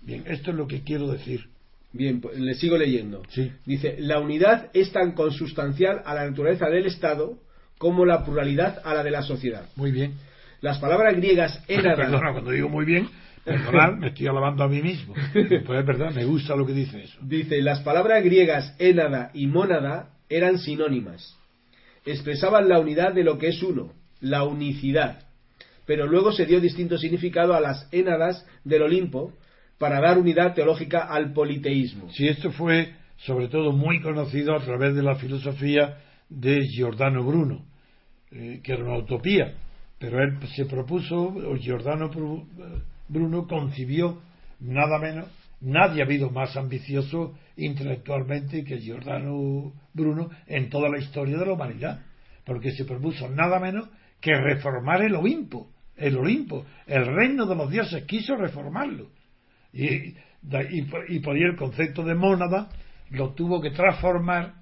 [0.01, 1.49] Bien, esto es lo que quiero decir.
[1.93, 3.21] Bien, pues, le sigo leyendo.
[3.65, 7.37] Dice, la unidad es tan consustancial a la naturaleza del Estado
[7.77, 9.65] como la pluralidad a la de la sociedad.
[9.75, 10.13] Muy bien.
[10.61, 11.95] Las palabras griegas eran...
[11.95, 13.09] Perdona, cuando digo muy bien,
[13.45, 15.15] me estoy alabando a mí mismo.
[15.33, 17.17] Pues es verdad, me gusta lo que dice eso.
[17.21, 21.35] Dice, las palabras griegas énada y mónada eran sinónimas.
[22.05, 25.23] Expresaban la unidad de lo que es uno, la unicidad.
[25.85, 29.33] Pero luego se dio distinto significado a las énadas del Olimpo,
[29.81, 32.11] para dar unidad teológica al politeísmo.
[32.11, 35.97] Sí, esto fue sobre todo muy conocido a través de la filosofía
[36.29, 37.65] de Giordano Bruno,
[38.29, 39.55] eh, que era una utopía,
[39.97, 42.11] pero él se propuso, o Giordano
[43.07, 44.21] Bruno concibió
[44.59, 45.27] nada menos,
[45.61, 51.53] nadie ha habido más ambicioso intelectualmente que Giordano Bruno en toda la historia de la
[51.53, 52.01] humanidad,
[52.45, 53.89] porque se propuso nada menos
[54.19, 59.07] que reformar el Olimpo, el Olimpo, el reino de los dioses, quiso reformarlo
[59.73, 60.15] y,
[60.69, 62.69] y, por ahí el concepto de mónada
[63.09, 64.53] lo tuvo que transformar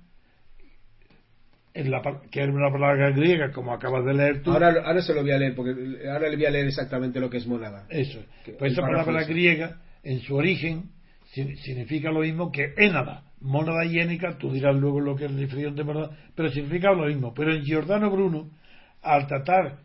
[1.74, 4.52] en la, que era una palabra griega como acabas de leer tú.
[4.52, 5.72] Ahora, ahora se lo voy a leer porque
[6.10, 7.86] ahora le voy a leer exactamente lo que es mónada.
[7.90, 8.24] Eso
[8.58, 10.92] pues esa palabra griega en su origen
[11.32, 13.24] significa lo mismo que énada.
[13.42, 16.92] Mónada y énica tú dirás luego lo que es la definición de mónada pero significa
[16.92, 17.34] lo mismo.
[17.34, 18.50] Pero en Giordano Bruno
[19.02, 19.80] al tratar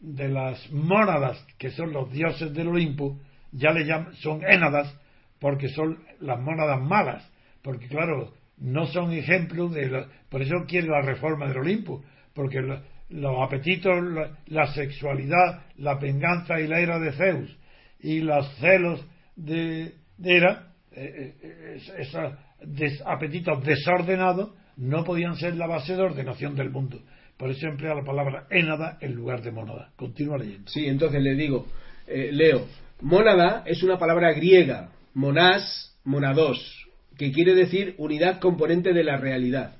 [0.00, 3.18] de las mónadas que son los dioses del Olimpo
[3.52, 4.94] ya le llaman, son énadas
[5.38, 7.28] porque son las mónadas malas,
[7.62, 12.60] porque claro, no son ejemplos de por eso quiere la reforma del Olimpo, porque
[13.08, 13.92] los apetitos,
[14.46, 17.56] la, sexualidad, la venganza y la era de Zeus
[18.00, 25.66] y los celos de, de Hera, eh, eh, esos apetitos desordenados no podían ser la
[25.66, 27.00] base de ordenación del mundo.
[27.36, 29.90] Por eso emplea la palabra énada en lugar de mónada.
[29.96, 30.68] Continúa leyendo.
[30.68, 31.66] Sí, entonces le digo,
[32.06, 32.66] eh, leo,
[33.00, 36.86] Mónada es una palabra griega, monás, monados,
[37.16, 39.76] que quiere decir unidad componente de la realidad.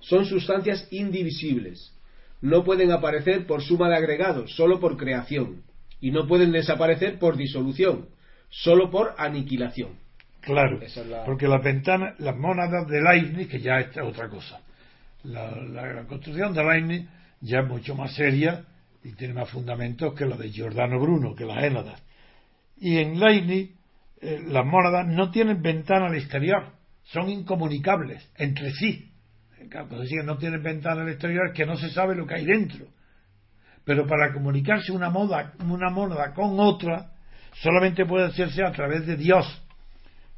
[0.00, 1.94] Son sustancias indivisibles.
[2.40, 5.62] No pueden aparecer por suma de agregados, solo por creación.
[6.00, 8.08] Y no pueden desaparecer por disolución,
[8.48, 9.98] solo por aniquilación.
[10.40, 10.80] Claro,
[11.26, 14.60] porque las ventanas, las mónadas de Leibniz, que ya es otra cosa.
[15.24, 17.08] La, construcción de Leibniz
[17.42, 18.64] ya es mucho más seria
[19.04, 22.02] y tiene más fundamentos que la de Giordano Bruno, que las énadas.
[22.80, 23.70] Y en Leibniz
[24.20, 26.72] eh, las mónadas no tienen ventana al exterior,
[27.04, 29.12] son incomunicables entre sí.
[29.70, 32.44] Cuando decir no tienen ventana al exterior es que no se sabe lo que hay
[32.44, 32.86] dentro.
[33.84, 37.12] pero para comunicarse una moda, una mónada con otra,
[37.54, 39.46] solamente puede hacerse a través de Dios,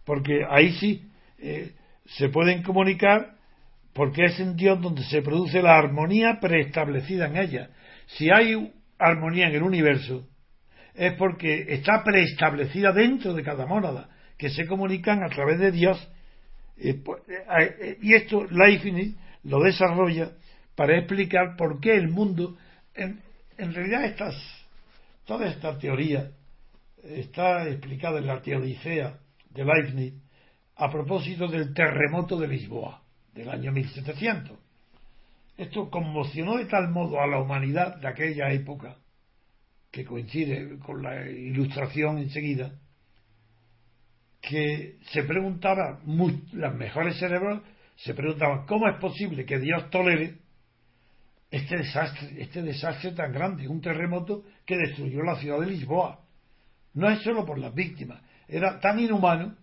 [0.04, 1.72] porque ahí sí eh,
[2.06, 3.34] se pueden comunicar
[3.92, 7.70] porque es en Dios donde se produce la armonía preestablecida en ella.
[8.06, 10.26] Si hay armonía en el universo,
[10.94, 16.08] es porque está preestablecida dentro de cada mónada, que se comunican a través de Dios.
[16.76, 20.32] Pues, eh, eh, y esto Leibniz lo desarrolla
[20.74, 22.56] para explicar por qué el mundo,
[22.94, 23.20] en,
[23.58, 24.34] en realidad estas,
[25.24, 26.30] toda esta teoría
[27.04, 29.18] está explicada en la Teodicea
[29.50, 30.14] de Leibniz
[30.76, 33.02] a propósito del terremoto de Lisboa
[33.34, 34.58] del año 1700.
[35.58, 38.96] Esto conmocionó de tal modo a la humanidad de aquella época,
[39.92, 42.72] que coincide con la ilustración enseguida,
[44.40, 46.00] que se preguntaba,
[46.52, 47.62] las mejores cerebros
[47.96, 50.38] se preguntaban, ¿cómo es posible que Dios tolere
[51.50, 56.20] este desastre, este desastre tan grande, un terremoto que destruyó la ciudad de Lisboa?
[56.94, 59.54] No es solo por las víctimas, era tan inhumano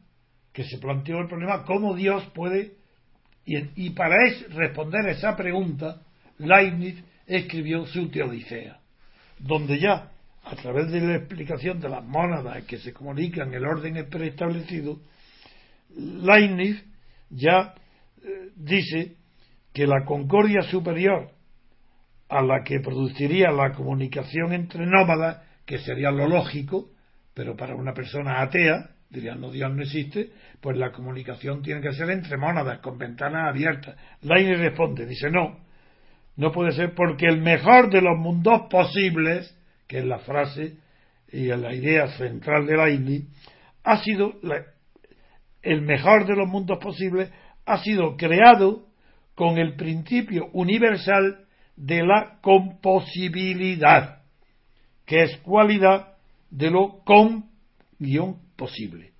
[0.53, 2.77] que se planteó el problema cómo Dios puede
[3.45, 4.15] y, para
[4.49, 6.03] responder a esa pregunta
[6.37, 8.79] Leibniz escribió su Teodicea
[9.39, 10.11] donde ya
[10.49, 14.99] a través de la explicación de las mónadas que se comunican el orden preestablecido
[15.95, 16.83] Leibniz
[17.29, 17.73] ya
[18.23, 19.15] eh, dice
[19.73, 21.29] que la concordia superior
[22.29, 26.89] a la que produciría la comunicación entre nómadas, que sería lo lógico,
[27.33, 30.29] pero para una persona atea, dirían no Dios no existe,
[30.61, 33.95] pues la comunicación tiene que ser entre mónadas, con ventanas abiertas.
[34.21, 35.57] Laine responde, dice no,
[36.35, 39.55] no puede ser porque el mejor de los mundos posibles,
[39.89, 40.77] que es la frase
[41.31, 43.23] y la idea central de Laine,
[43.83, 44.35] ha sido
[45.63, 47.31] el mejor de los mundos posibles
[47.65, 48.85] ha sido creado
[49.33, 54.21] con el principio universal de la composibilidad,
[55.05, 56.17] que es cualidad
[56.51, 57.49] de lo con
[58.55, 59.11] posible.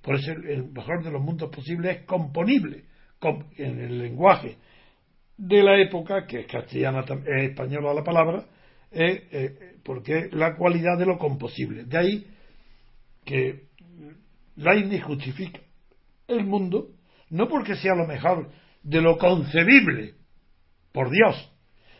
[0.00, 2.84] Por eso el mejor de los mundos posibles es componible
[3.56, 4.56] en el lenguaje
[5.36, 8.44] de la época, que es castellana, es española la palabra,
[8.94, 11.84] eh, porque es la cualidad de lo composible.
[11.84, 12.26] De ahí
[13.24, 13.64] que
[14.56, 15.60] Leibniz justifica
[16.28, 16.88] el mundo
[17.30, 18.50] no porque sea lo mejor
[18.82, 20.14] de lo concebible
[20.92, 21.52] por Dios,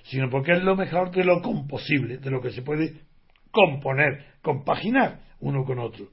[0.04, 3.00] sino porque es lo mejor de lo composible, de lo que se puede
[3.50, 6.08] componer, compaginar uno con otro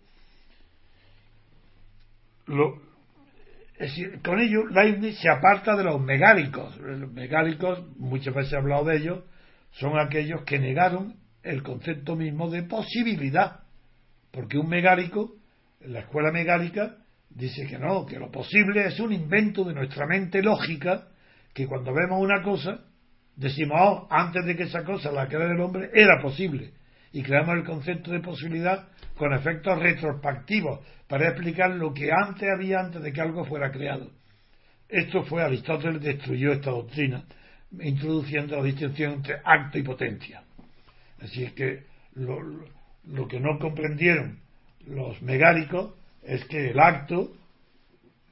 [4.23, 6.77] con ello Leibniz se aparta de los megálicos.
[6.77, 9.23] Los megálicos, muchas veces he hablado de ellos,
[9.71, 13.61] son aquellos que negaron el concepto mismo de posibilidad.
[14.31, 15.35] Porque un megálico,
[15.79, 16.97] en la escuela megálica,
[17.29, 21.07] dice que no, que lo posible es un invento de nuestra mente lógica,
[21.53, 22.81] que cuando vemos una cosa,
[23.35, 26.71] decimos, oh, antes de que esa cosa la crea el hombre, era posible.
[27.13, 32.79] Y creamos el concepto de posibilidad con efectos retrospectivos para explicar lo que antes había
[32.79, 34.11] antes de que algo fuera creado.
[34.87, 37.25] Esto fue Aristóteles destruyó esta doctrina,
[37.79, 40.43] introduciendo la distinción entre acto y potencia.
[41.21, 41.83] Así es que
[42.15, 44.39] lo, que no comprendieron
[44.87, 45.93] los megáricos
[46.23, 47.31] es que el acto,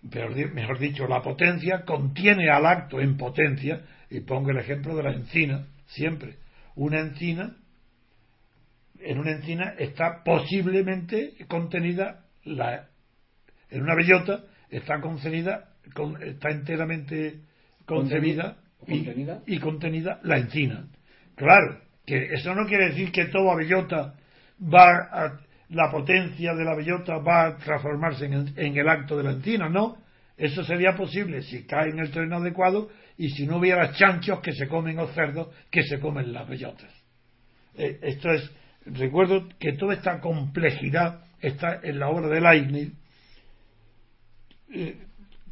[0.02, 5.12] mejor dicho, la potencia, contiene al acto en potencia, y pongo el ejemplo de la
[5.12, 6.38] encina, siempre.
[6.76, 7.56] Una encina
[9.02, 12.90] en una encina está posiblemente contenida la,
[13.70, 15.70] en una bellota está contenida
[16.22, 17.40] está enteramente
[17.86, 18.58] concebida
[18.88, 20.20] y, contenida.
[20.24, 20.88] La encina.
[21.36, 24.16] Claro que eso no quiere decir que toda bellota
[24.62, 29.24] va a, la potencia de la bellota va a transformarse en, en el acto de
[29.24, 29.98] la encina no
[30.40, 34.54] eso sería posible si cae en el terreno adecuado y si no hubiera chanchos que
[34.54, 36.90] se comen o cerdos que se comen las bellotas.
[37.76, 38.50] Eh, esto es
[38.86, 42.94] recuerdo que toda esta complejidad está en la obra de Leibniz,
[44.74, 44.98] eh,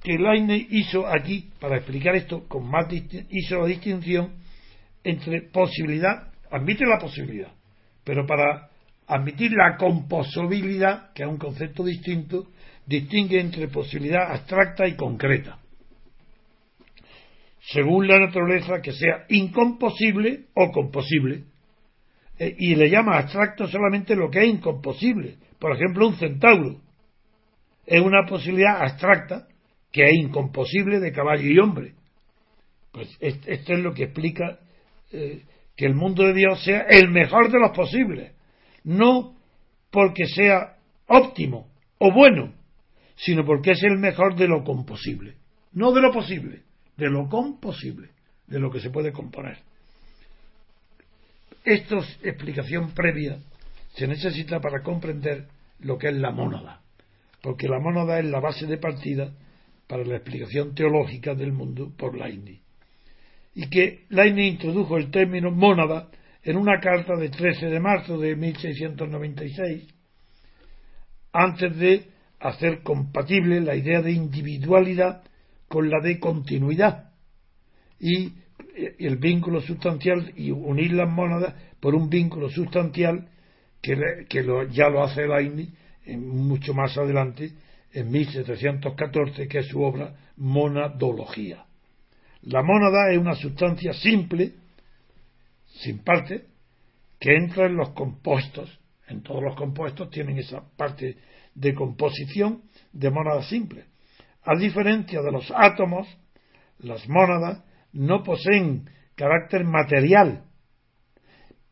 [0.01, 4.33] que Leibniz hizo aquí, para explicar esto con más hizo la distinción
[5.03, 7.51] entre posibilidad, admite la posibilidad,
[8.03, 8.69] pero para
[9.07, 12.47] admitir la composibilidad, que es un concepto distinto,
[12.85, 15.59] distingue entre posibilidad abstracta y concreta.
[17.59, 21.43] Según la naturaleza, que sea incomposible o composible,
[22.39, 25.37] eh, y le llama abstracto solamente lo que es incomposible.
[25.59, 26.79] Por ejemplo, un centauro
[27.85, 29.47] es una posibilidad abstracta
[29.91, 31.93] que es incomposible de caballo y hombre.
[32.91, 34.59] Pues esto es lo que explica
[35.11, 35.43] eh,
[35.75, 38.33] que el mundo de Dios sea el mejor de los posibles.
[38.83, 39.35] No
[39.91, 40.77] porque sea
[41.07, 41.67] óptimo
[41.99, 42.53] o bueno,
[43.15, 45.35] sino porque es el mejor de lo composible.
[45.73, 46.63] No de lo posible,
[46.95, 48.09] de lo composible,
[48.47, 49.57] de lo que se puede componer
[51.67, 53.39] esta explicación previa
[53.93, 55.47] se necesita para comprender
[55.79, 56.81] lo que es la mónada,
[57.41, 59.33] porque la mónada es la base de partida
[59.87, 62.61] para la explicación teológica del mundo por Leibniz.
[63.55, 66.09] Y que Leibniz introdujo el término mónada
[66.43, 69.87] en una carta de 13 de marzo de 1696,
[71.33, 72.05] antes de
[72.39, 75.23] hacer compatible la idea de individualidad
[75.67, 77.11] con la de continuidad
[77.99, 78.33] y
[78.99, 83.27] el vínculo sustancial y unir las mónadas por un vínculo sustancial
[83.81, 83.95] que,
[84.71, 85.69] ya lo hace Leibniz
[86.15, 87.51] mucho más adelante
[87.91, 91.65] en 1714 que es su obra Monadología.
[92.41, 94.53] La mónada es una sustancia simple,
[95.65, 96.45] sin parte,
[97.19, 98.79] que entra en los compuestos.
[99.07, 101.17] En todos los compuestos tienen esa parte
[101.55, 103.85] de composición de mónada simple.
[104.43, 106.07] A diferencia de los átomos,
[106.79, 110.43] las mónadas no poseen carácter material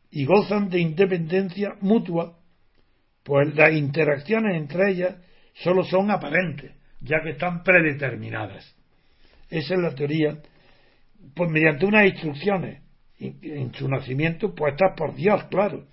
[0.09, 2.39] y gozan de independencia mutua,
[3.24, 5.16] pues las interacciones entre ellas
[5.55, 8.75] solo son aparentes, ya que están predeterminadas.
[9.49, 10.37] Esa es la teoría,
[11.35, 12.81] pues mediante unas instrucciones
[13.19, 15.85] en su nacimiento puestas por Dios, claro,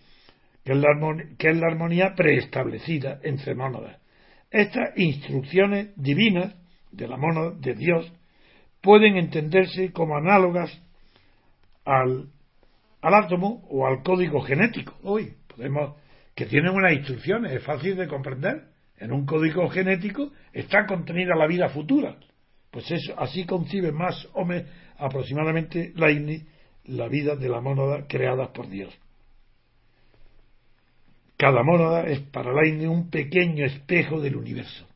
[0.65, 4.01] que es la armonía, que es la armonía preestablecida entre mónadas.
[4.51, 6.55] Estas instrucciones divinas
[6.91, 8.13] de la mónada de Dios
[8.81, 10.71] pueden entenderse como análogas
[11.85, 12.29] al,
[13.01, 14.95] al átomo o al código genético.
[15.03, 15.95] Hoy podemos
[16.35, 18.72] que tienen unas instrucciones, es fácil de comprender.
[19.03, 22.15] En un código genético está contenida la vida futura.
[22.71, 26.47] Pues eso, así concibe más o menos aproximadamente Leibniz
[26.85, 28.97] la vida de la mónada creada por Dios.
[31.37, 34.87] Cada mónada es para Leibniz un pequeño espejo del universo.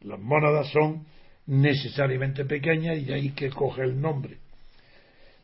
[0.00, 1.04] Las mónadas son
[1.44, 4.38] necesariamente pequeñas y de ahí que coge el nombre.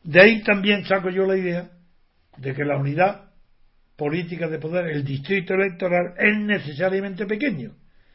[0.03, 1.69] De ahí también saco yo la idea
[2.39, 3.33] de que la unidad
[3.97, 7.73] política de poder, el distrito electoral, es necesariamente pequeño.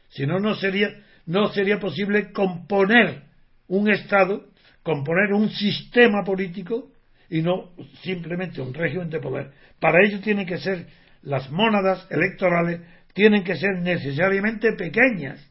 [0.08, 0.88] Si no, no sería,
[1.26, 3.22] no sería posible componer
[3.68, 4.48] un Estado,
[4.82, 6.90] componer un sistema político
[7.28, 7.72] y no
[8.02, 9.52] simplemente un régimen de poder.
[9.80, 10.86] Para ello tienen que ser
[11.22, 12.80] las mónadas electorales,
[13.14, 15.44] tienen que ser necesariamente pequeñas.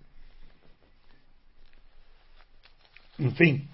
[3.17, 3.69] En fin,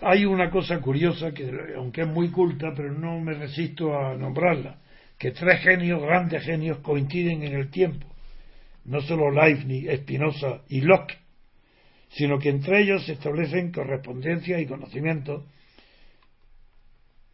[0.00, 4.78] hay una cosa curiosa que, aunque es muy culta, pero no me resisto a nombrarla,
[5.18, 8.06] que tres genios, grandes genios, coinciden en el tiempo.
[8.84, 11.18] No solo Leibniz, Spinoza y Locke,
[12.10, 15.44] sino que entre ellos se establecen correspondencia y conocimiento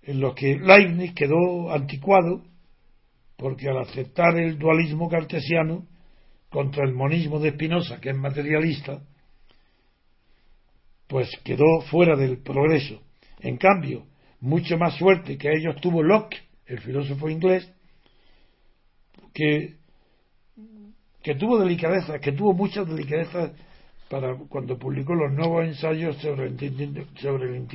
[0.02, 2.42] en los que Leibniz quedó anticuado
[3.36, 5.86] porque al aceptar el dualismo cartesiano
[6.50, 9.02] contra el monismo de Spinoza, que es materialista,
[11.14, 13.00] pues quedó fuera del progreso.
[13.38, 14.04] En cambio,
[14.40, 17.72] mucho más suerte que ellos tuvo Locke, el filósofo inglés,
[19.32, 19.76] que,
[21.22, 23.52] que tuvo delicadeza, que tuvo mucha delicadeza
[24.10, 27.68] para cuando publicó los nuevos ensayos sobre el, sobre el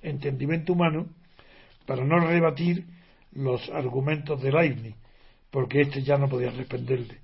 [0.00, 1.06] entendimiento humano,
[1.84, 2.86] para no rebatir
[3.32, 4.94] los argumentos de Leibniz,
[5.50, 7.18] porque éste ya no podía responderle.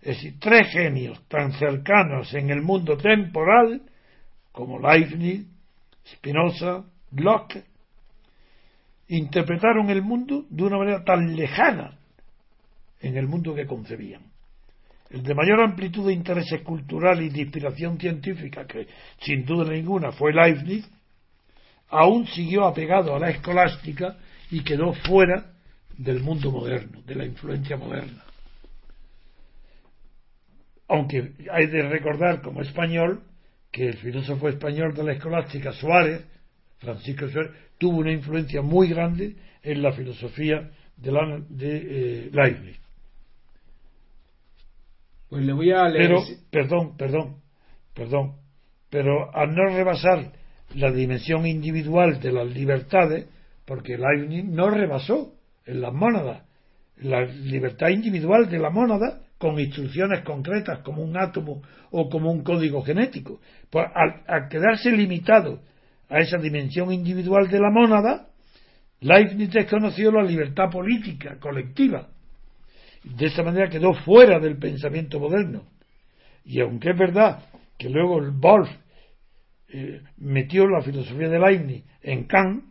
[0.00, 3.82] Es decir, tres genios tan cercanos en el mundo temporal
[4.52, 5.46] como Leibniz,
[6.06, 7.64] Spinoza, Locke,
[9.08, 11.98] interpretaron el mundo de una manera tan lejana
[13.00, 14.22] en el mundo que concebían.
[15.10, 18.86] El de mayor amplitud de intereses cultural y de inspiración científica, que
[19.20, 20.88] sin duda ninguna fue Leibniz,
[21.88, 24.16] aún siguió apegado a la escolástica
[24.50, 25.52] y quedó fuera
[25.98, 28.22] del mundo moderno, de la influencia moderna.
[30.88, 33.22] Aunque hay de recordar como español
[33.70, 36.24] que el filósofo español de la escolástica Suárez,
[36.78, 42.78] Francisco Suárez, tuvo una influencia muy grande en la filosofía de, la, de eh, Leibniz.
[45.28, 46.08] Pues le voy a leer.
[46.08, 47.36] Pero, perdón, perdón,
[47.94, 48.36] perdón,
[48.90, 50.32] pero al no rebasar
[50.74, 53.26] la dimensión individual de las libertades,
[53.64, 56.42] porque Leibniz no rebasó en las mónadas
[56.96, 61.62] la libertad individual de la mónada con instrucciones concretas como un átomo
[61.92, 63.40] o como un código genético.
[63.70, 65.62] Pues al, quedarse limitado
[66.10, 68.28] a esa dimensión individual de la mónada,
[69.00, 72.08] Leibniz desconoció la libertad política colectiva.
[73.02, 75.62] De esa manera quedó fuera del pensamiento moderno.
[76.44, 77.44] Y aunque es verdad
[77.78, 78.68] que luego el Wolf
[79.68, 82.64] eh, metió la filosofía de Leibniz en Kant,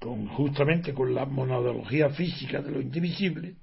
[0.00, 3.54] con, justamente con la monadología física de lo indivisible,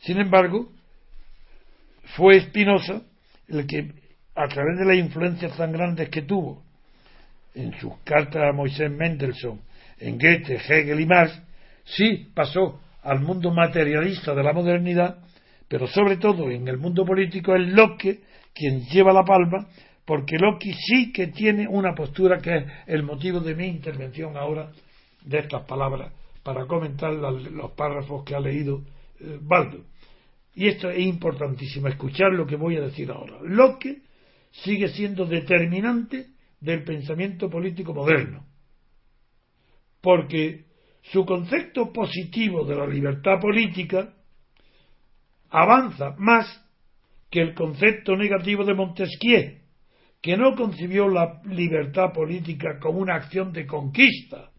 [0.00, 0.68] sin embargo,
[2.16, 3.02] fue Spinoza
[3.48, 3.92] el que,
[4.34, 6.62] a través de las influencias tan grandes que tuvo
[7.54, 9.60] en sus cartas a Moisés Mendelssohn,
[9.98, 11.40] en Goethe, Hegel y Marx,
[11.84, 15.18] sí pasó al mundo materialista de la modernidad,
[15.68, 18.20] pero sobre todo en el mundo político es Locke
[18.54, 19.66] quien lleva la palma,
[20.04, 24.70] porque Locke sí que tiene una postura que es el motivo de mi intervención ahora
[25.24, 28.82] de estas palabras para comentar los párrafos que ha leído
[29.40, 29.84] Baldo.
[30.54, 33.38] Y esto es importantísimo, escuchar lo que voy a decir ahora.
[33.42, 34.02] Locke
[34.50, 36.28] sigue siendo determinante
[36.60, 38.46] del pensamiento político moderno,
[40.00, 40.64] porque
[41.02, 44.14] su concepto positivo de la libertad política
[45.50, 46.64] avanza más
[47.30, 49.58] que el concepto negativo de Montesquieu,
[50.22, 54.50] que no concibió la libertad política como una acción de conquista,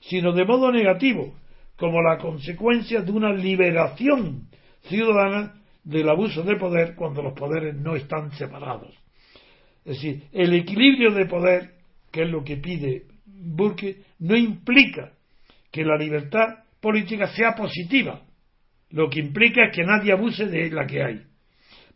[0.00, 1.37] sino de modo negativo,
[1.78, 4.48] como la consecuencia de una liberación
[4.82, 5.54] ciudadana
[5.84, 8.92] del abuso de poder cuando los poderes no están separados.
[9.84, 11.74] Es decir, el equilibrio de poder,
[12.10, 15.12] que es lo que pide Burke, no implica
[15.70, 18.22] que la libertad política sea positiva.
[18.90, 21.22] Lo que implica es que nadie abuse de la que hay.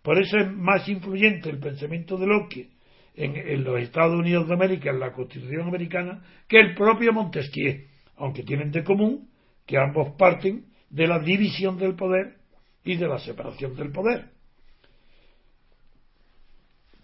[0.01, 2.69] Por eso es más influyente el pensamiento de Locke
[3.15, 7.89] en, en los Estados Unidos de América, en la Constitución americana, que el propio Montesquieu,
[8.17, 9.32] aunque tienen de común
[9.67, 12.37] que ambos parten de la división del poder
[12.85, 14.27] y de la separación del poder.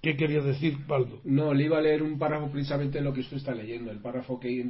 [0.03, 1.21] ¿Qué quería decir, Baldo?
[1.25, 3.99] No, le iba a leer un párrafo precisamente de lo que usted está leyendo, el
[3.99, 4.65] párrafo que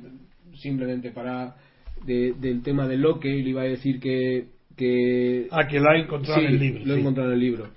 [0.54, 1.56] simplemente para
[2.04, 4.46] del tema de Locke, y le iba a decir que...
[4.76, 6.84] que ah, que lo ha encontrado en el libro.
[6.84, 7.68] lo he encontrado en el libro.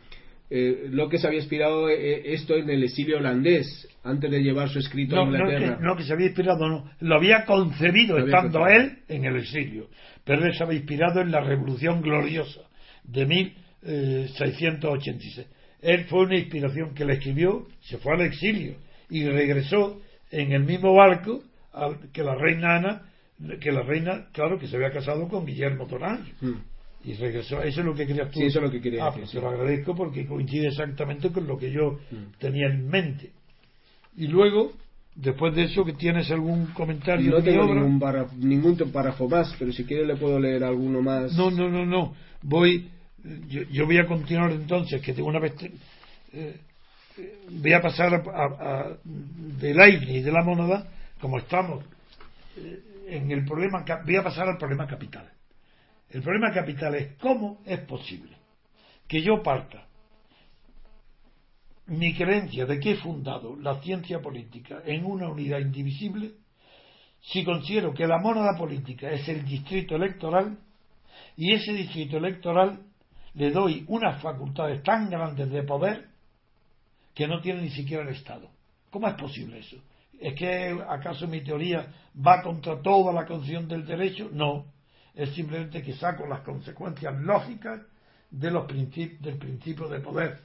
[0.53, 4.79] Eh, Locke se había inspirado eh, esto en el exilio holandés, antes de llevar su
[4.79, 5.59] escrito a Inglaterra.
[5.59, 6.91] No que, no, que se había inspirado, no.
[6.99, 9.87] Lo había concebido estando él en el exilio.
[10.25, 12.63] Pero él se había inspirado en la Revolución Gloriosa
[13.05, 15.47] de 1686.
[15.81, 18.75] Él fue una inspiración que le escribió, se fue al exilio
[19.09, 21.43] y regresó en el mismo barco
[22.11, 23.03] que la reina Ana,
[23.61, 26.25] que la reina, claro, que se había casado con Guillermo Torán.
[26.41, 26.55] Hmm.
[27.03, 28.39] Y regresó, eso es lo que querías tú.
[28.39, 31.47] Sí, eso es lo que quería ah, pues te lo agradezco porque coincide exactamente con
[31.47, 32.39] lo que yo hmm.
[32.39, 33.31] tenía en mente.
[34.15, 34.73] Y luego,
[35.15, 37.31] después de eso, que tienes algún comentario?
[37.31, 37.99] No tengo ningún,
[38.37, 41.33] ningún párrafo más, pero si quiere le puedo leer alguno más.
[41.33, 42.13] No, no, no, no.
[42.43, 42.89] Voy
[43.47, 45.53] yo, voy a continuar entonces, que tengo una vez.
[46.33, 46.59] Eh,
[47.49, 50.87] voy a pasar a, del aire y de la moneda,
[51.19, 51.83] como estamos
[52.57, 55.29] eh, en el problema, voy a pasar al problema capital.
[56.11, 58.35] El problema capital es cómo es posible
[59.07, 59.87] que yo parta
[61.87, 66.33] mi creencia de que he fundado la ciencia política en una unidad indivisible
[67.21, 70.57] si considero que la moneda política es el distrito electoral
[71.37, 72.79] y ese distrito electoral
[73.33, 76.09] le doy unas facultades tan grandes de poder
[77.13, 78.49] que no tiene ni siquiera el Estado.
[78.89, 79.77] ¿Cómo es posible eso?
[80.19, 84.29] ¿Es que acaso mi teoría va contra toda la concepción del derecho?
[84.31, 84.65] No,
[85.15, 87.81] es simplemente que saco las consecuencias lógicas
[88.29, 90.39] de los del principio de poder.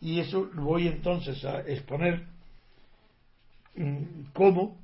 [0.00, 2.24] Y eso lo voy entonces a exponer
[3.76, 4.78] mm, cómo,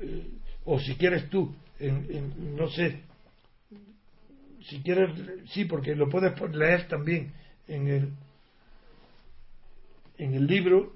[0.00, 0.28] eh,
[0.64, 3.02] o si quieres tú, no sé,
[4.68, 5.10] si quieres,
[5.50, 7.32] sí, porque lo puedes leer también
[7.68, 8.12] en el,
[10.18, 10.92] en el libro,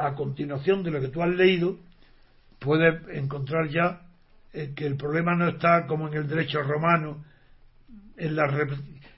[0.00, 1.78] a continuación de lo que tú has leído,
[2.58, 4.05] puedes encontrar ya
[4.74, 7.24] que el problema no está como en el derecho romano,
[8.16, 8.48] en la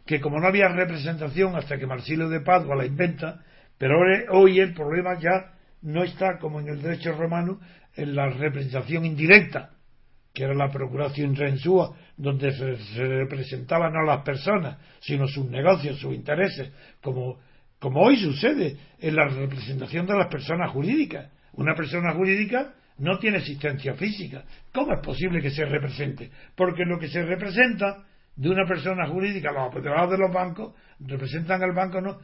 [0.05, 3.45] que como no había representación hasta que Marsilio de Padua la inventa,
[3.77, 3.99] pero
[4.31, 7.61] hoy el problema ya no está como en el derecho romano
[7.95, 9.71] en la representación indirecta,
[10.33, 16.15] que era la procuración rensúa, donde se, representaban no las personas, sino sus negocios, sus
[16.15, 17.39] intereses, como,
[17.79, 21.31] como hoy sucede en la representación de las personas jurídicas.
[21.53, 24.45] Una persona jurídica no tiene existencia física.
[24.73, 26.31] ¿Cómo es posible que se represente?
[26.55, 28.05] Porque lo que se representa
[28.37, 32.19] de una persona jurídica, los apoderados de los bancos, representan al banco, ¿no?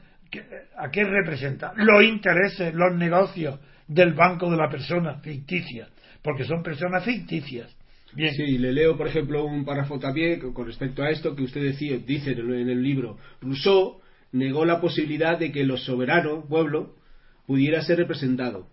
[0.78, 1.72] ¿A qué representa?
[1.76, 5.88] Los intereses, los negocios del banco de la persona ficticia,
[6.22, 7.74] porque son personas ficticias.
[8.16, 11.98] Sí, le leo, por ejemplo, un párrafo también con respecto a esto que usted decía,
[11.98, 13.18] dice en el libro.
[13.40, 14.00] Rousseau
[14.32, 16.94] negó la posibilidad de que el soberano, pueblo,
[17.46, 18.68] pudiera ser representado,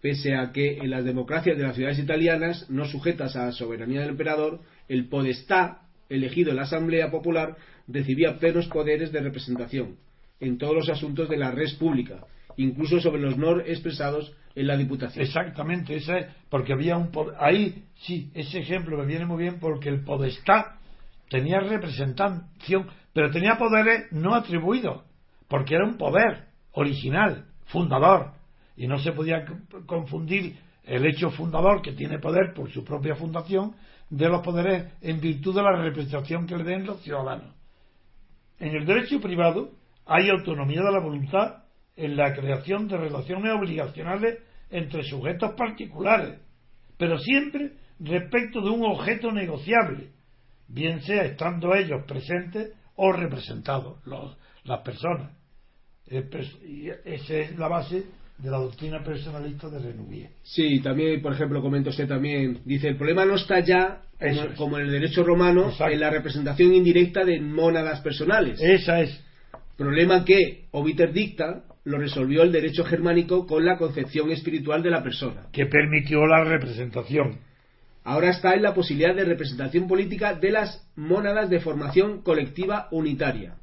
[0.00, 4.00] pese a que en las democracias de las ciudades italianas, no sujetas a la soberanía
[4.00, 9.96] del emperador, el podestá, elegido en la Asamblea Popular, recibía plenos poderes de representación
[10.40, 12.24] en todos los asuntos de la red pública,
[12.56, 15.24] incluso sobre los no expresados en la Diputación.
[15.24, 20.02] Exactamente, ese, porque había un ahí sí, ese ejemplo me viene muy bien porque el
[20.02, 20.78] Podestá
[21.28, 25.02] tenía representación, pero tenía poderes no atribuidos,
[25.46, 28.32] porque era un poder original, fundador,
[28.80, 29.44] y no se podía
[29.84, 33.74] confundir el hecho fundador que tiene poder por su propia fundación
[34.08, 37.54] de los poderes en virtud de la representación que le den los ciudadanos.
[38.58, 39.72] En el derecho privado
[40.06, 41.64] hay autonomía de la voluntad
[41.94, 44.38] en la creación de relaciones obligacionales
[44.70, 46.40] entre sujetos particulares,
[46.96, 50.12] pero siempre respecto de un objeto negociable,
[50.68, 53.98] bien sea estando ellos presentes o representados,
[54.64, 55.36] las personas.
[56.06, 60.30] Esa es la base de la doctrina personalista de Renouvier.
[60.42, 64.02] Sí, también, por ejemplo, comenta usted también, dice, el problema no está ya,
[64.56, 68.60] como, en el derecho romano, en la representación indirecta de mónadas personales.
[68.60, 69.22] Esa es.
[69.76, 75.02] Problema que Obiter dicta lo resolvió el derecho germánico con la concepción espiritual de la
[75.02, 75.46] persona.
[75.52, 77.38] Que permitió la representación.
[78.04, 83.56] Ahora está en la posibilidad de representación política de las mónadas de formación colectiva unitaria,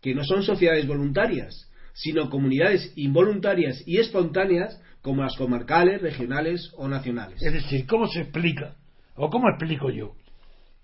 [0.00, 6.88] que no son sociedades voluntarias, sino comunidades involuntarias y espontáneas como las comarcales, regionales o
[6.88, 7.42] nacionales.
[7.42, 8.76] Es decir, ¿cómo se explica,
[9.14, 10.14] o cómo explico yo,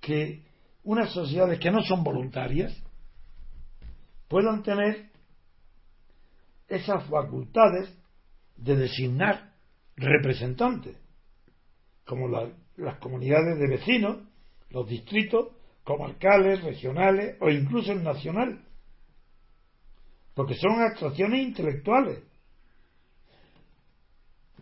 [0.01, 0.43] que
[0.85, 2.75] unas sociedades que no son voluntarias
[4.29, 5.11] puedan tener
[6.69, 7.95] esas facultades
[8.57, 9.53] de designar
[9.97, 10.97] representantes,
[12.07, 14.17] como las comunidades de vecinos,
[14.71, 15.49] los distritos
[15.85, 18.65] comarcales, regionales o incluso el nacional
[20.35, 22.23] porque son abstracciones intelectuales.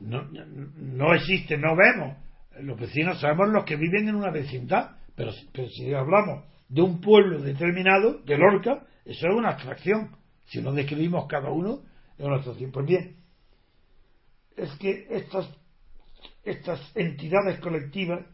[0.00, 2.16] No, no existe, no vemos.
[2.60, 7.40] Los vecinos sabemos los que viven en una vecindad, pero, si hablamos de un pueblo
[7.40, 10.16] determinado, de Lorca, eso es una abstracción.
[10.46, 11.82] Si no describimos cada uno,
[12.18, 12.72] es una abstracción.
[12.72, 13.16] Pues bien,
[14.56, 15.48] es que estas,
[16.44, 18.24] estas entidades colectivas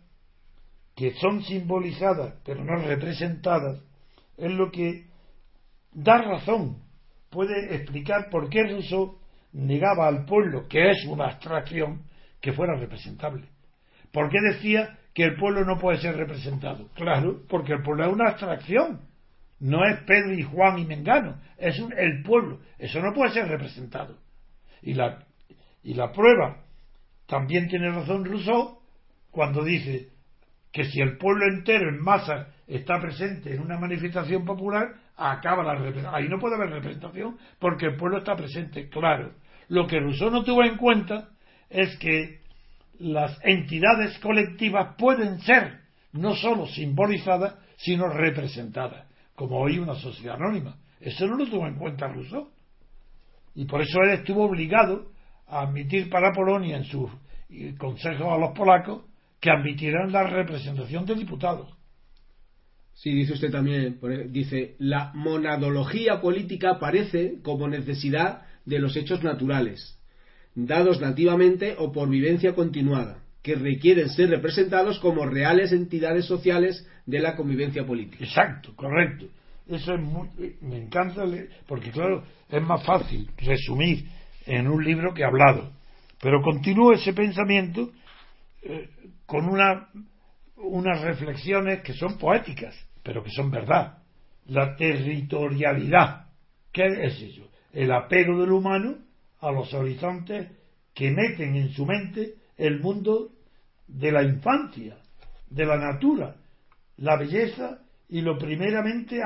[0.94, 3.82] que son simbolizadas pero no representadas
[4.38, 5.06] es lo que
[5.92, 6.85] da razón
[7.30, 9.18] puede explicar por qué Rousseau
[9.52, 12.02] negaba al pueblo, que es una abstracción,
[12.40, 13.46] que fuera representable.
[14.12, 16.88] ¿Por qué decía que el pueblo no puede ser representado?
[16.94, 19.00] Claro, porque el pueblo es una abstracción.
[19.58, 22.60] No es Pedro y Juan y Mengano, es el pueblo.
[22.78, 24.18] Eso no puede ser representado.
[24.82, 25.24] Y la,
[25.82, 26.62] y la prueba,
[27.26, 28.78] también tiene razón Rousseau,
[29.30, 30.10] cuando dice
[30.72, 35.74] que si el pueblo entero en masa está presente en una manifestación popular, acaba la
[35.74, 36.14] representación.
[36.14, 39.34] Ahí no puede haber representación porque el pueblo está presente, claro.
[39.68, 41.28] Lo que Rousseau no tuvo en cuenta
[41.70, 42.40] es que
[42.98, 45.80] las entidades colectivas pueden ser
[46.12, 50.76] no sólo simbolizadas, sino representadas, como hoy una sociedad anónima.
[51.00, 52.50] Eso no lo tuvo en cuenta Rousseau.
[53.54, 55.10] Y por eso él estuvo obligado
[55.46, 57.10] a admitir para Polonia en sus
[57.78, 59.04] consejos a los polacos
[59.40, 61.75] que admitieran la representación de diputados.
[62.96, 69.22] Sí, dice usted también, e, dice, la monadología política aparece como necesidad de los hechos
[69.22, 69.98] naturales,
[70.54, 77.20] dados nativamente o por vivencia continuada, que requieren ser representados como reales entidades sociales de
[77.20, 78.24] la convivencia política.
[78.24, 79.26] Exacto, correcto.
[79.68, 80.28] Eso es muy,
[80.62, 81.24] me encanta,
[81.66, 84.06] porque claro, es más fácil resumir
[84.46, 85.70] en un libro que hablado.
[86.22, 87.92] Pero continúo ese pensamiento
[88.62, 88.88] eh,
[89.26, 89.88] con una,
[90.56, 93.98] unas reflexiones que son poéticas pero que son verdad.
[94.46, 96.26] La territorialidad.
[96.72, 97.48] ¿Qué es eso?
[97.72, 98.96] El apego del humano
[99.40, 100.50] a los horizontes
[100.92, 103.30] que meten en su mente el mundo
[103.86, 104.96] de la infancia,
[105.48, 106.34] de la natura,
[106.96, 107.78] la belleza
[108.08, 109.20] y lo primeramente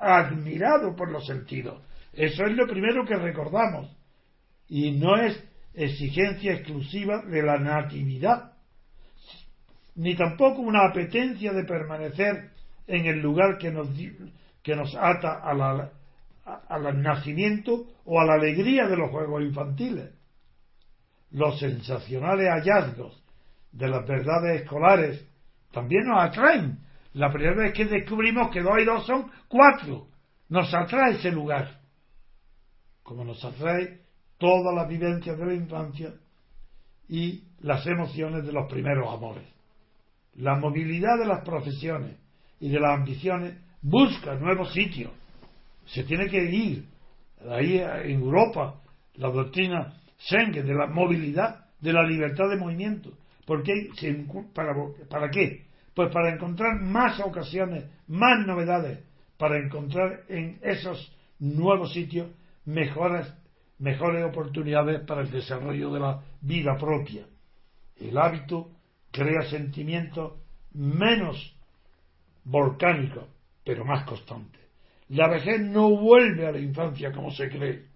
[0.00, 1.82] admirado por los sentidos.
[2.12, 3.96] Eso es lo primero que recordamos.
[4.68, 5.42] Y no es
[5.74, 8.52] exigencia exclusiva de la natividad,
[9.96, 12.53] ni tampoco una apetencia de permanecer
[12.86, 13.88] en el lugar que nos,
[14.62, 15.42] que nos ata
[16.68, 20.10] al nacimiento o a la alegría de los juegos infantiles.
[21.30, 23.22] Los sensacionales hallazgos
[23.72, 25.26] de las verdades escolares
[25.72, 26.78] también nos atraen.
[27.14, 30.08] La primera vez que descubrimos que dos y dos son cuatro,
[30.48, 31.80] nos atrae ese lugar,
[33.02, 34.00] como nos atrae
[34.38, 36.14] todas las vivencias de la infancia
[37.08, 39.44] y las emociones de los primeros amores.
[40.34, 42.16] La movilidad de las profesiones,
[42.60, 45.10] y de las ambiciones, busca nuevos sitios.
[45.86, 46.84] Se tiene que ir.
[47.50, 48.80] Ahí en Europa,
[49.16, 53.10] la doctrina Schengen de la movilidad, de la libertad de movimiento.
[53.44, 53.62] ¿Por
[54.54, 54.74] para,
[55.10, 55.66] ¿Para qué?
[55.94, 59.00] Pues para encontrar más ocasiones, más novedades,
[59.36, 62.30] para encontrar en esos nuevos sitios
[62.64, 63.32] mejores,
[63.78, 67.26] mejores oportunidades para el desarrollo de la vida propia.
[67.96, 68.70] El hábito
[69.10, 70.32] crea sentimientos
[70.72, 71.54] menos
[72.44, 73.28] volcánico,
[73.64, 74.58] pero más constante.
[75.08, 77.86] La vejez no vuelve a la infancia como se cree.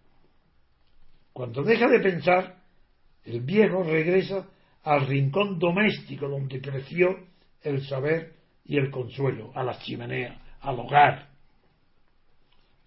[1.33, 2.57] Cuando deja de pensar,
[3.25, 4.49] el viejo regresa
[4.83, 7.09] al rincón doméstico donde creció
[7.63, 8.35] el saber
[8.65, 11.29] y el consuelo, a las chimeneas, al hogar.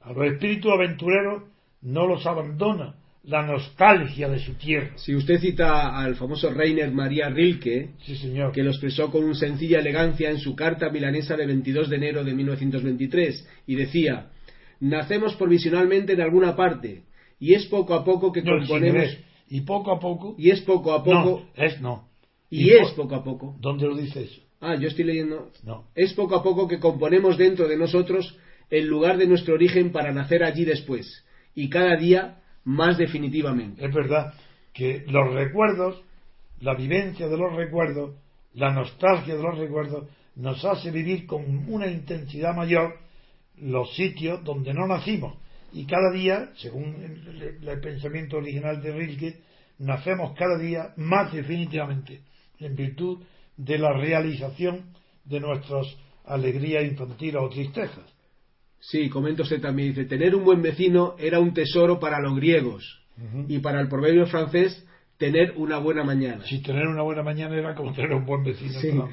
[0.01, 1.43] A los espíritus aventureros
[1.82, 4.97] no los abandona la nostalgia de su tierra.
[4.97, 8.51] Si usted cita al famoso Reiner María Rilke, sí, señor.
[8.51, 12.34] que lo expresó con sencilla elegancia en su carta milanesa de 22 de enero de
[12.34, 14.32] 1923, y decía,
[14.80, 17.03] nacemos provisionalmente en alguna parte,
[17.39, 19.17] y es poco a poco que componemos...
[19.49, 20.36] y poco a poco...
[20.38, 21.45] Y es poco a poco...
[21.55, 22.09] No, es no.
[22.49, 23.55] Y, es poco a poco.
[23.59, 24.41] ¿Dónde lo dice eso?
[24.59, 25.51] Ah, yo estoy leyendo...
[25.63, 25.88] No.
[25.95, 28.38] Es poco a poco que componemos dentro de nosotros
[28.69, 33.86] el lugar de nuestro origen para nacer allí después, y cada día más definitivamente.
[33.86, 34.34] Es verdad
[34.74, 36.01] que los recuerdos,
[36.59, 38.16] la vivencia de los recuerdos,
[38.53, 42.97] la nostalgia de los recuerdos, nos hace vivir con una intensidad mayor
[43.57, 45.38] los sitios donde no nacimos.
[45.74, 46.95] Y cada día, según
[47.62, 49.39] el, pensamiento original de Rilke,
[49.80, 52.22] nacemos cada día más definitivamente,
[52.59, 53.24] en virtud
[53.57, 54.93] de la realización
[55.24, 55.88] de nuestras
[56.26, 58.11] alegrías infantiles o tristezas.
[58.82, 62.99] Sí, comenta usted también, dice, tener un buen vecino era un tesoro para los griegos
[63.47, 64.84] y para el proverbio francés,
[65.17, 66.43] tener una buena mañana.
[66.45, 69.07] Sí, tener una buena mañana era como tener un buen vecino.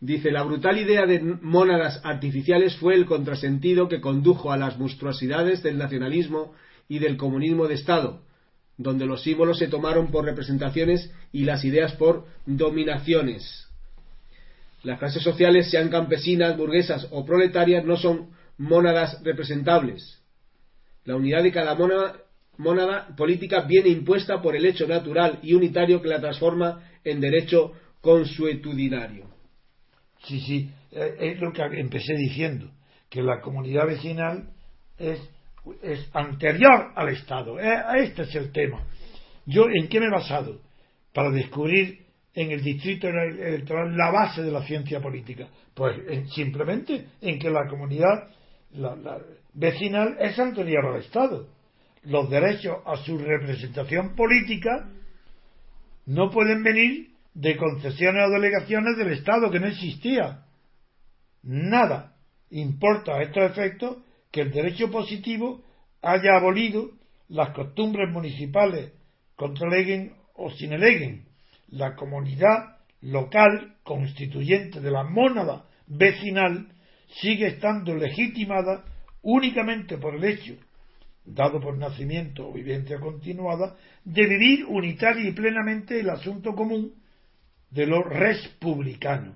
[0.00, 5.62] Dice, la brutal idea de mónadas artificiales fue el contrasentido que condujo a las monstruosidades
[5.62, 6.52] del nacionalismo
[6.88, 8.22] y del comunismo de Estado,
[8.76, 13.68] donde los símbolos se tomaron por representaciones y las ideas por dominaciones.
[14.82, 20.22] Las clases sociales, sean campesinas, burguesas o proletarias, no son mónadas representables.
[21.04, 21.76] La unidad de cada
[22.56, 27.72] mónada, política viene impuesta por el hecho natural y unitario que la transforma en derecho
[28.00, 29.26] consuetudinario.
[30.24, 32.70] Sí, sí, eh, es lo que empecé diciendo,
[33.08, 34.48] que la comunidad vecinal
[34.98, 35.20] es,
[36.12, 37.60] anterior al Estado.
[37.60, 38.84] Eh, este es el tema.
[39.44, 40.60] ¿Yo en qué me he basado?
[41.12, 45.48] Para descubrir en el distrito electoral la base de la ciencia política.
[45.74, 45.96] Pues
[46.32, 48.28] simplemente en que la comunidad
[48.76, 49.18] la,
[49.54, 51.48] vecinal es anterior al Estado.
[52.02, 54.90] Los derechos a su representación política
[56.06, 60.44] no pueden venir de concesiones o delegaciones del Estado que no existía.
[61.42, 62.14] Nada
[62.50, 63.98] importa a estos efectos
[64.30, 65.62] que el derecho positivo
[66.02, 66.90] haya abolido
[67.28, 68.92] las costumbres municipales,
[69.34, 71.24] contraleguen o sin eleguen.
[71.68, 76.68] La comunidad local constituyente de la mónada vecinal
[77.20, 78.84] sigue estando legitimada
[79.22, 80.54] únicamente por el hecho,
[81.24, 86.94] dado por nacimiento o vivencia continuada, de vivir unitaria y plenamente el asunto común
[87.70, 89.34] de lo republicano,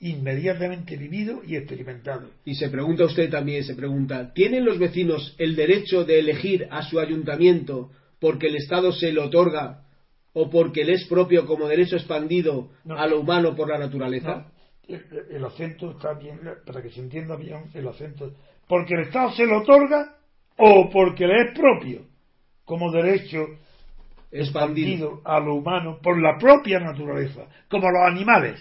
[0.00, 2.30] inmediatamente vivido y experimentado.
[2.44, 6.82] Y se pregunta usted también, se pregunta, ¿tienen los vecinos el derecho de elegir a
[6.82, 7.90] su ayuntamiento
[8.20, 9.84] porque el Estado se lo otorga
[10.32, 14.52] o porque le es propio como derecho expandido a lo humano por la naturaleza?
[15.30, 18.32] El acento está bien, para que se entienda bien el acento,
[18.66, 20.16] porque el Estado se lo otorga
[20.56, 22.06] o porque le es propio
[22.64, 23.46] como derecho
[24.30, 28.60] expandido a lo humano por la propia naturaleza, como los animales.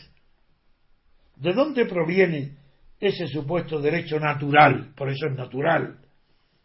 [1.36, 2.58] ¿De dónde proviene
[3.00, 4.94] ese supuesto derecho natural?
[4.96, 6.00] Por eso es natural.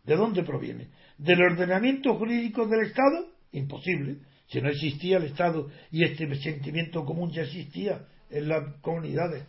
[0.05, 0.89] ¿De dónde proviene?
[1.19, 3.29] ¿Del ordenamiento jurídico del Estado?
[3.53, 4.17] Imposible.
[4.47, 9.45] Si no existía el Estado y este sentimiento común ya existía en las comunidades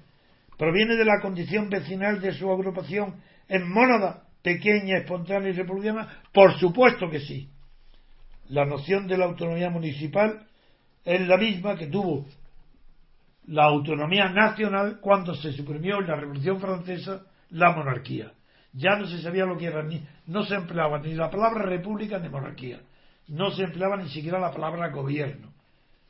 [0.58, 3.16] proviene de la condición vecinal de su agrupación
[3.48, 6.22] en mónada, pequeña, espontánea y republicana?
[6.34, 7.50] Por supuesto que sí.
[8.50, 10.48] La noción de la autonomía municipal
[11.04, 12.26] es la misma que tuvo
[13.48, 18.32] la autonomía nacional cuando se suprimió en la Revolución Francesa la monarquía.
[18.74, 22.20] Ya no se sabía lo que era, ni, no se empleaba ni la palabra república
[22.20, 22.82] ni monarquía.
[23.28, 25.54] No se empleaba ni siquiera la palabra gobierno.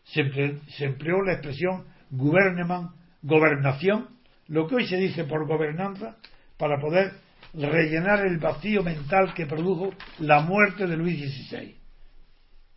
[0.03, 0.23] Se,
[0.67, 2.91] se empleó la expresión gouvernement,
[3.21, 4.14] gobernación,
[4.47, 6.17] lo que hoy se dice por gobernanza,
[6.57, 7.13] para poder
[7.53, 11.75] rellenar el vacío mental que produjo la muerte de Luis XVI.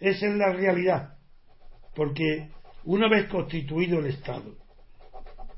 [0.00, 1.14] Esa es la realidad,
[1.94, 2.50] porque
[2.84, 4.56] una vez constituido el Estado,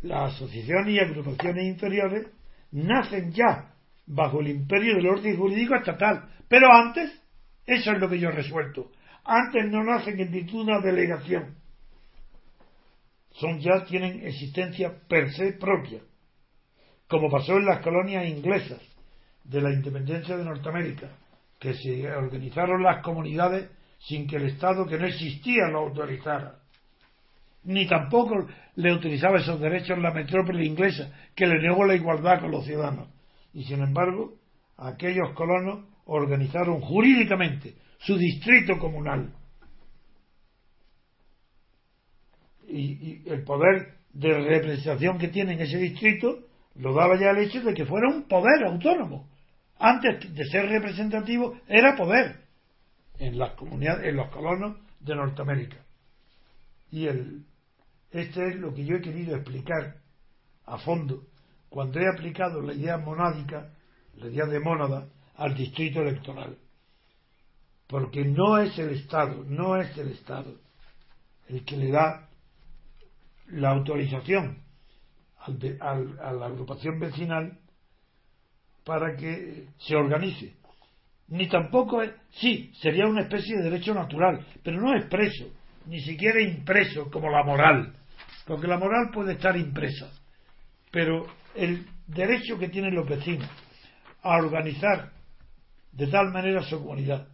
[0.03, 2.27] las asociaciones y agrupaciones inferiores
[2.73, 3.75] nacen ya
[4.07, 7.11] bajo el imperio del orden jurídico estatal, pero antes,
[7.67, 8.91] eso es lo que yo he resuelto,
[9.25, 11.57] antes no nacen en virtud de una delegación,
[13.41, 16.01] son ya tienen existencia per se propia,
[17.09, 18.81] como pasó en las colonias inglesas
[19.45, 21.09] de la independencia de Norteamérica,
[21.59, 26.57] que se organizaron las comunidades sin que el Estado que no existía lo autorizara,
[27.65, 32.51] ni tampoco le utilizaba esos derechos la metrópoli inglesa, que le negó la igualdad con
[32.51, 33.09] los ciudadanos.
[33.53, 34.35] Y sin embargo,
[34.77, 39.35] aquellos colonos organizaron jurídicamente su distrito comunal
[42.71, 46.41] y, el poder de representación que tiene en ese distrito
[46.77, 49.29] lo daba ya el hecho de que fuera un poder autónomo.
[49.79, 52.41] Antes de ser representativo era poder
[53.19, 55.77] en las comunidades, en los colonos de Norteamérica.
[56.91, 57.45] Y el,
[58.11, 59.97] este es lo que yo he querido explicar
[60.67, 61.25] a fondo
[61.69, 63.71] cuando he aplicado la idea monádica,
[64.17, 66.57] la idea de mónada, al distrito electoral.
[67.87, 70.55] Porque no es el Estado, no es el Estado
[71.51, 72.29] el que le da
[73.53, 74.59] la autorización
[75.81, 77.59] a la agrupación vecinal
[78.85, 80.55] para que se organice.
[81.29, 85.47] Ni tampoco es, sí, sería una especie de derecho natural, pero no expreso,
[85.87, 87.95] ni siquiera impreso como la moral,
[88.47, 90.11] porque la moral puede estar impresa,
[90.91, 93.49] pero el derecho que tienen los vecinos
[94.23, 95.13] a organizar
[95.93, 97.29] de tal manera su comunidad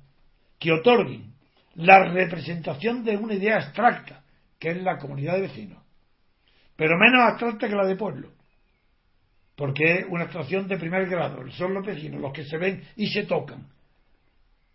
[0.58, 1.34] que otorguen
[1.74, 4.22] la representación de una idea abstracta,
[4.58, 5.82] que es la comunidad de vecinos,
[6.76, 8.30] pero menos abstracta que la de pueblo,
[9.56, 13.08] porque es una abstracción de primer grado, son los vecinos los que se ven y
[13.08, 13.66] se tocan,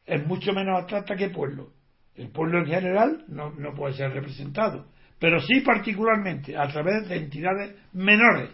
[0.05, 1.69] es mucho menos abstracta que pueblo.
[2.15, 4.87] El pueblo en general no, no puede ser representado,
[5.19, 8.49] pero sí particularmente a través de entidades menores.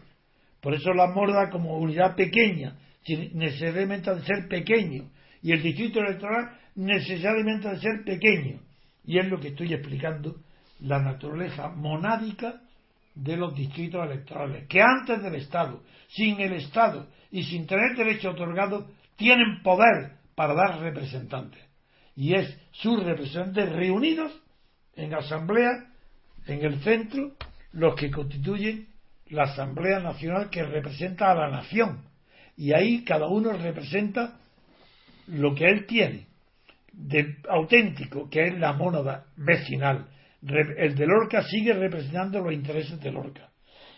[0.61, 2.77] Por eso la morda como unidad pequeña,
[3.33, 5.09] necesariamente de ser pequeño,
[5.41, 8.59] y el distrito electoral necesariamente de ser pequeño.
[9.05, 10.35] Y es lo que estoy explicando,
[10.81, 12.61] la naturaleza monádica
[13.24, 18.32] de los distritos electorales, que antes del Estado, sin el Estado y sin tener derecho
[18.32, 21.61] otorgado, tienen poder para dar representantes.
[22.15, 24.32] Y es sus representantes reunidos
[24.95, 25.86] en asamblea,
[26.45, 27.34] en el centro,
[27.72, 28.88] los que constituyen
[29.28, 32.03] la Asamblea Nacional que representa a la nación.
[32.55, 34.39] Y ahí cada uno representa
[35.28, 36.28] lo que él tiene
[36.93, 40.07] de auténtico, que es la mónada vecinal.
[40.47, 43.49] El de Lorca sigue representando los intereses de Lorca.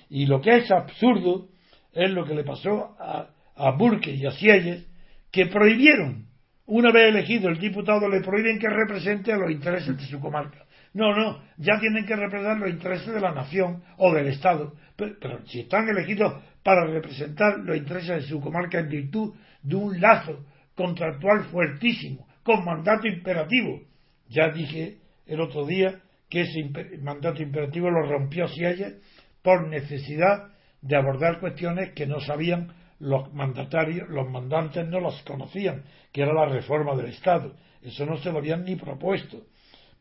[0.09, 1.49] Y lo que es absurdo
[1.93, 4.87] es lo que le pasó a, Burke y a Sieyes,
[5.31, 6.27] que prohibieron
[6.65, 10.65] una vez elegido el diputado, le prohíben que represente a los intereses de su comarca.
[10.93, 14.73] No, no, ya tienen que representar los intereses de la nación o del Estado.
[14.95, 19.99] Pero, si están elegidos para representar los intereses de su comarca en virtud de un
[19.99, 20.45] lazo
[20.75, 23.81] contractual fuertísimo, con mandato imperativo.
[24.27, 25.99] Ya dije el otro día
[26.29, 26.69] que ese
[27.01, 28.95] mandato imperativo lo rompió Sieyes
[29.41, 30.49] por necesidad
[30.81, 36.33] de abordar cuestiones que no sabían los mandatarios, los mandantes no los conocían, que era
[36.33, 37.55] la reforma del Estado.
[37.81, 39.41] Eso no se lo habían ni propuesto.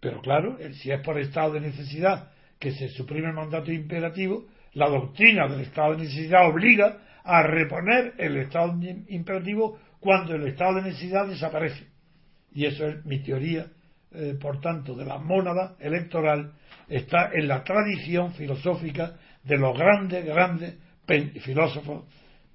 [0.00, 4.88] Pero claro, si es por estado de necesidad que se suprime el mandato imperativo, la
[4.88, 10.82] doctrina del estado de necesidad obliga a reponer el estado imperativo cuando el estado de
[10.82, 11.86] necesidad desaparece.
[12.52, 13.66] Y eso es mi teoría,
[14.12, 16.52] eh, por tanto, de la mónada electoral,
[16.88, 20.74] está en la tradición filosófica de los grandes, grandes
[21.42, 22.04] filósofos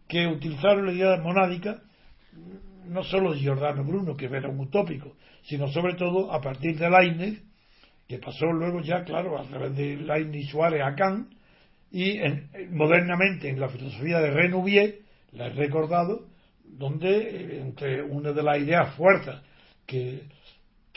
[0.07, 1.81] que utilizaron la idea monádica
[2.85, 6.89] no solo de Giordano Bruno, que era un utópico, sino sobre todo a partir de
[6.89, 7.41] Leibniz,
[8.07, 11.31] que pasó luego ya, claro, a través de Leibniz Suárez a Kant,
[11.91, 12.19] y
[12.71, 14.99] modernamente en la filosofía de Renouvier,
[15.31, 16.27] la he recordado,
[16.63, 19.35] donde eh, entre una de las ideas fuertes
[19.85, 20.23] que,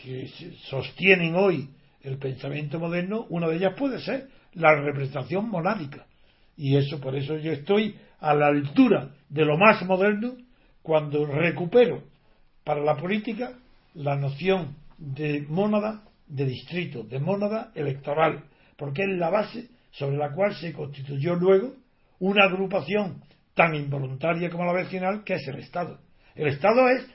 [0.06, 0.28] que
[0.70, 1.68] sostienen hoy
[2.02, 6.06] el pensamiento moderno, una de ellas puede ser la representación monádica.
[6.56, 10.34] Y eso, por eso yo estoy a la altura de lo más moderno
[10.80, 12.04] cuando recupero
[12.62, 13.54] para la política
[13.94, 18.44] la noción de mónada de distrito, de mónada electoral,
[18.76, 21.74] porque es la base sobre la cual se constituyó luego
[22.20, 25.98] una agrupación tan involuntaria como la vecinal que es el Estado.
[26.36, 27.08] El Estado es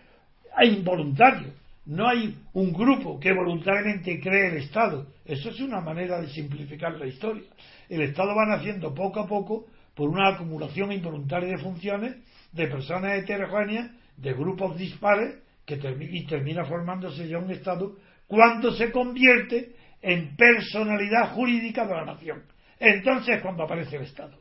[0.69, 1.53] involuntario,
[1.85, 5.07] no hay un grupo que voluntariamente cree el Estado.
[5.25, 7.43] Eso es una manera de simplificar la historia.
[7.89, 9.65] El Estado va naciendo poco a poco
[9.95, 12.15] por una acumulación involuntaria de funciones
[12.51, 15.79] de personas heterogéneas, de grupos dispares, que
[16.11, 17.95] y termina formándose ya un Estado
[18.27, 22.43] cuando se convierte en personalidad jurídica de la nación.
[22.79, 24.37] Entonces cuando aparece el Estado.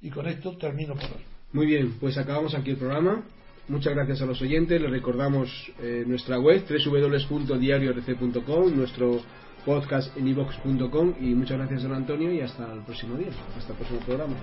[0.00, 1.24] Y con esto termino por hoy.
[1.52, 3.24] Muy bien, pues acabamos aquí el programa.
[3.68, 4.80] Muchas gracias a los oyentes.
[4.80, 5.48] Les recordamos
[5.80, 9.20] eh, nuestra web www.diariorc.com, nuestro
[9.64, 13.78] podcast en ivox.com y muchas gracias don Antonio y hasta el próximo día, hasta el
[13.78, 14.34] próximo programa.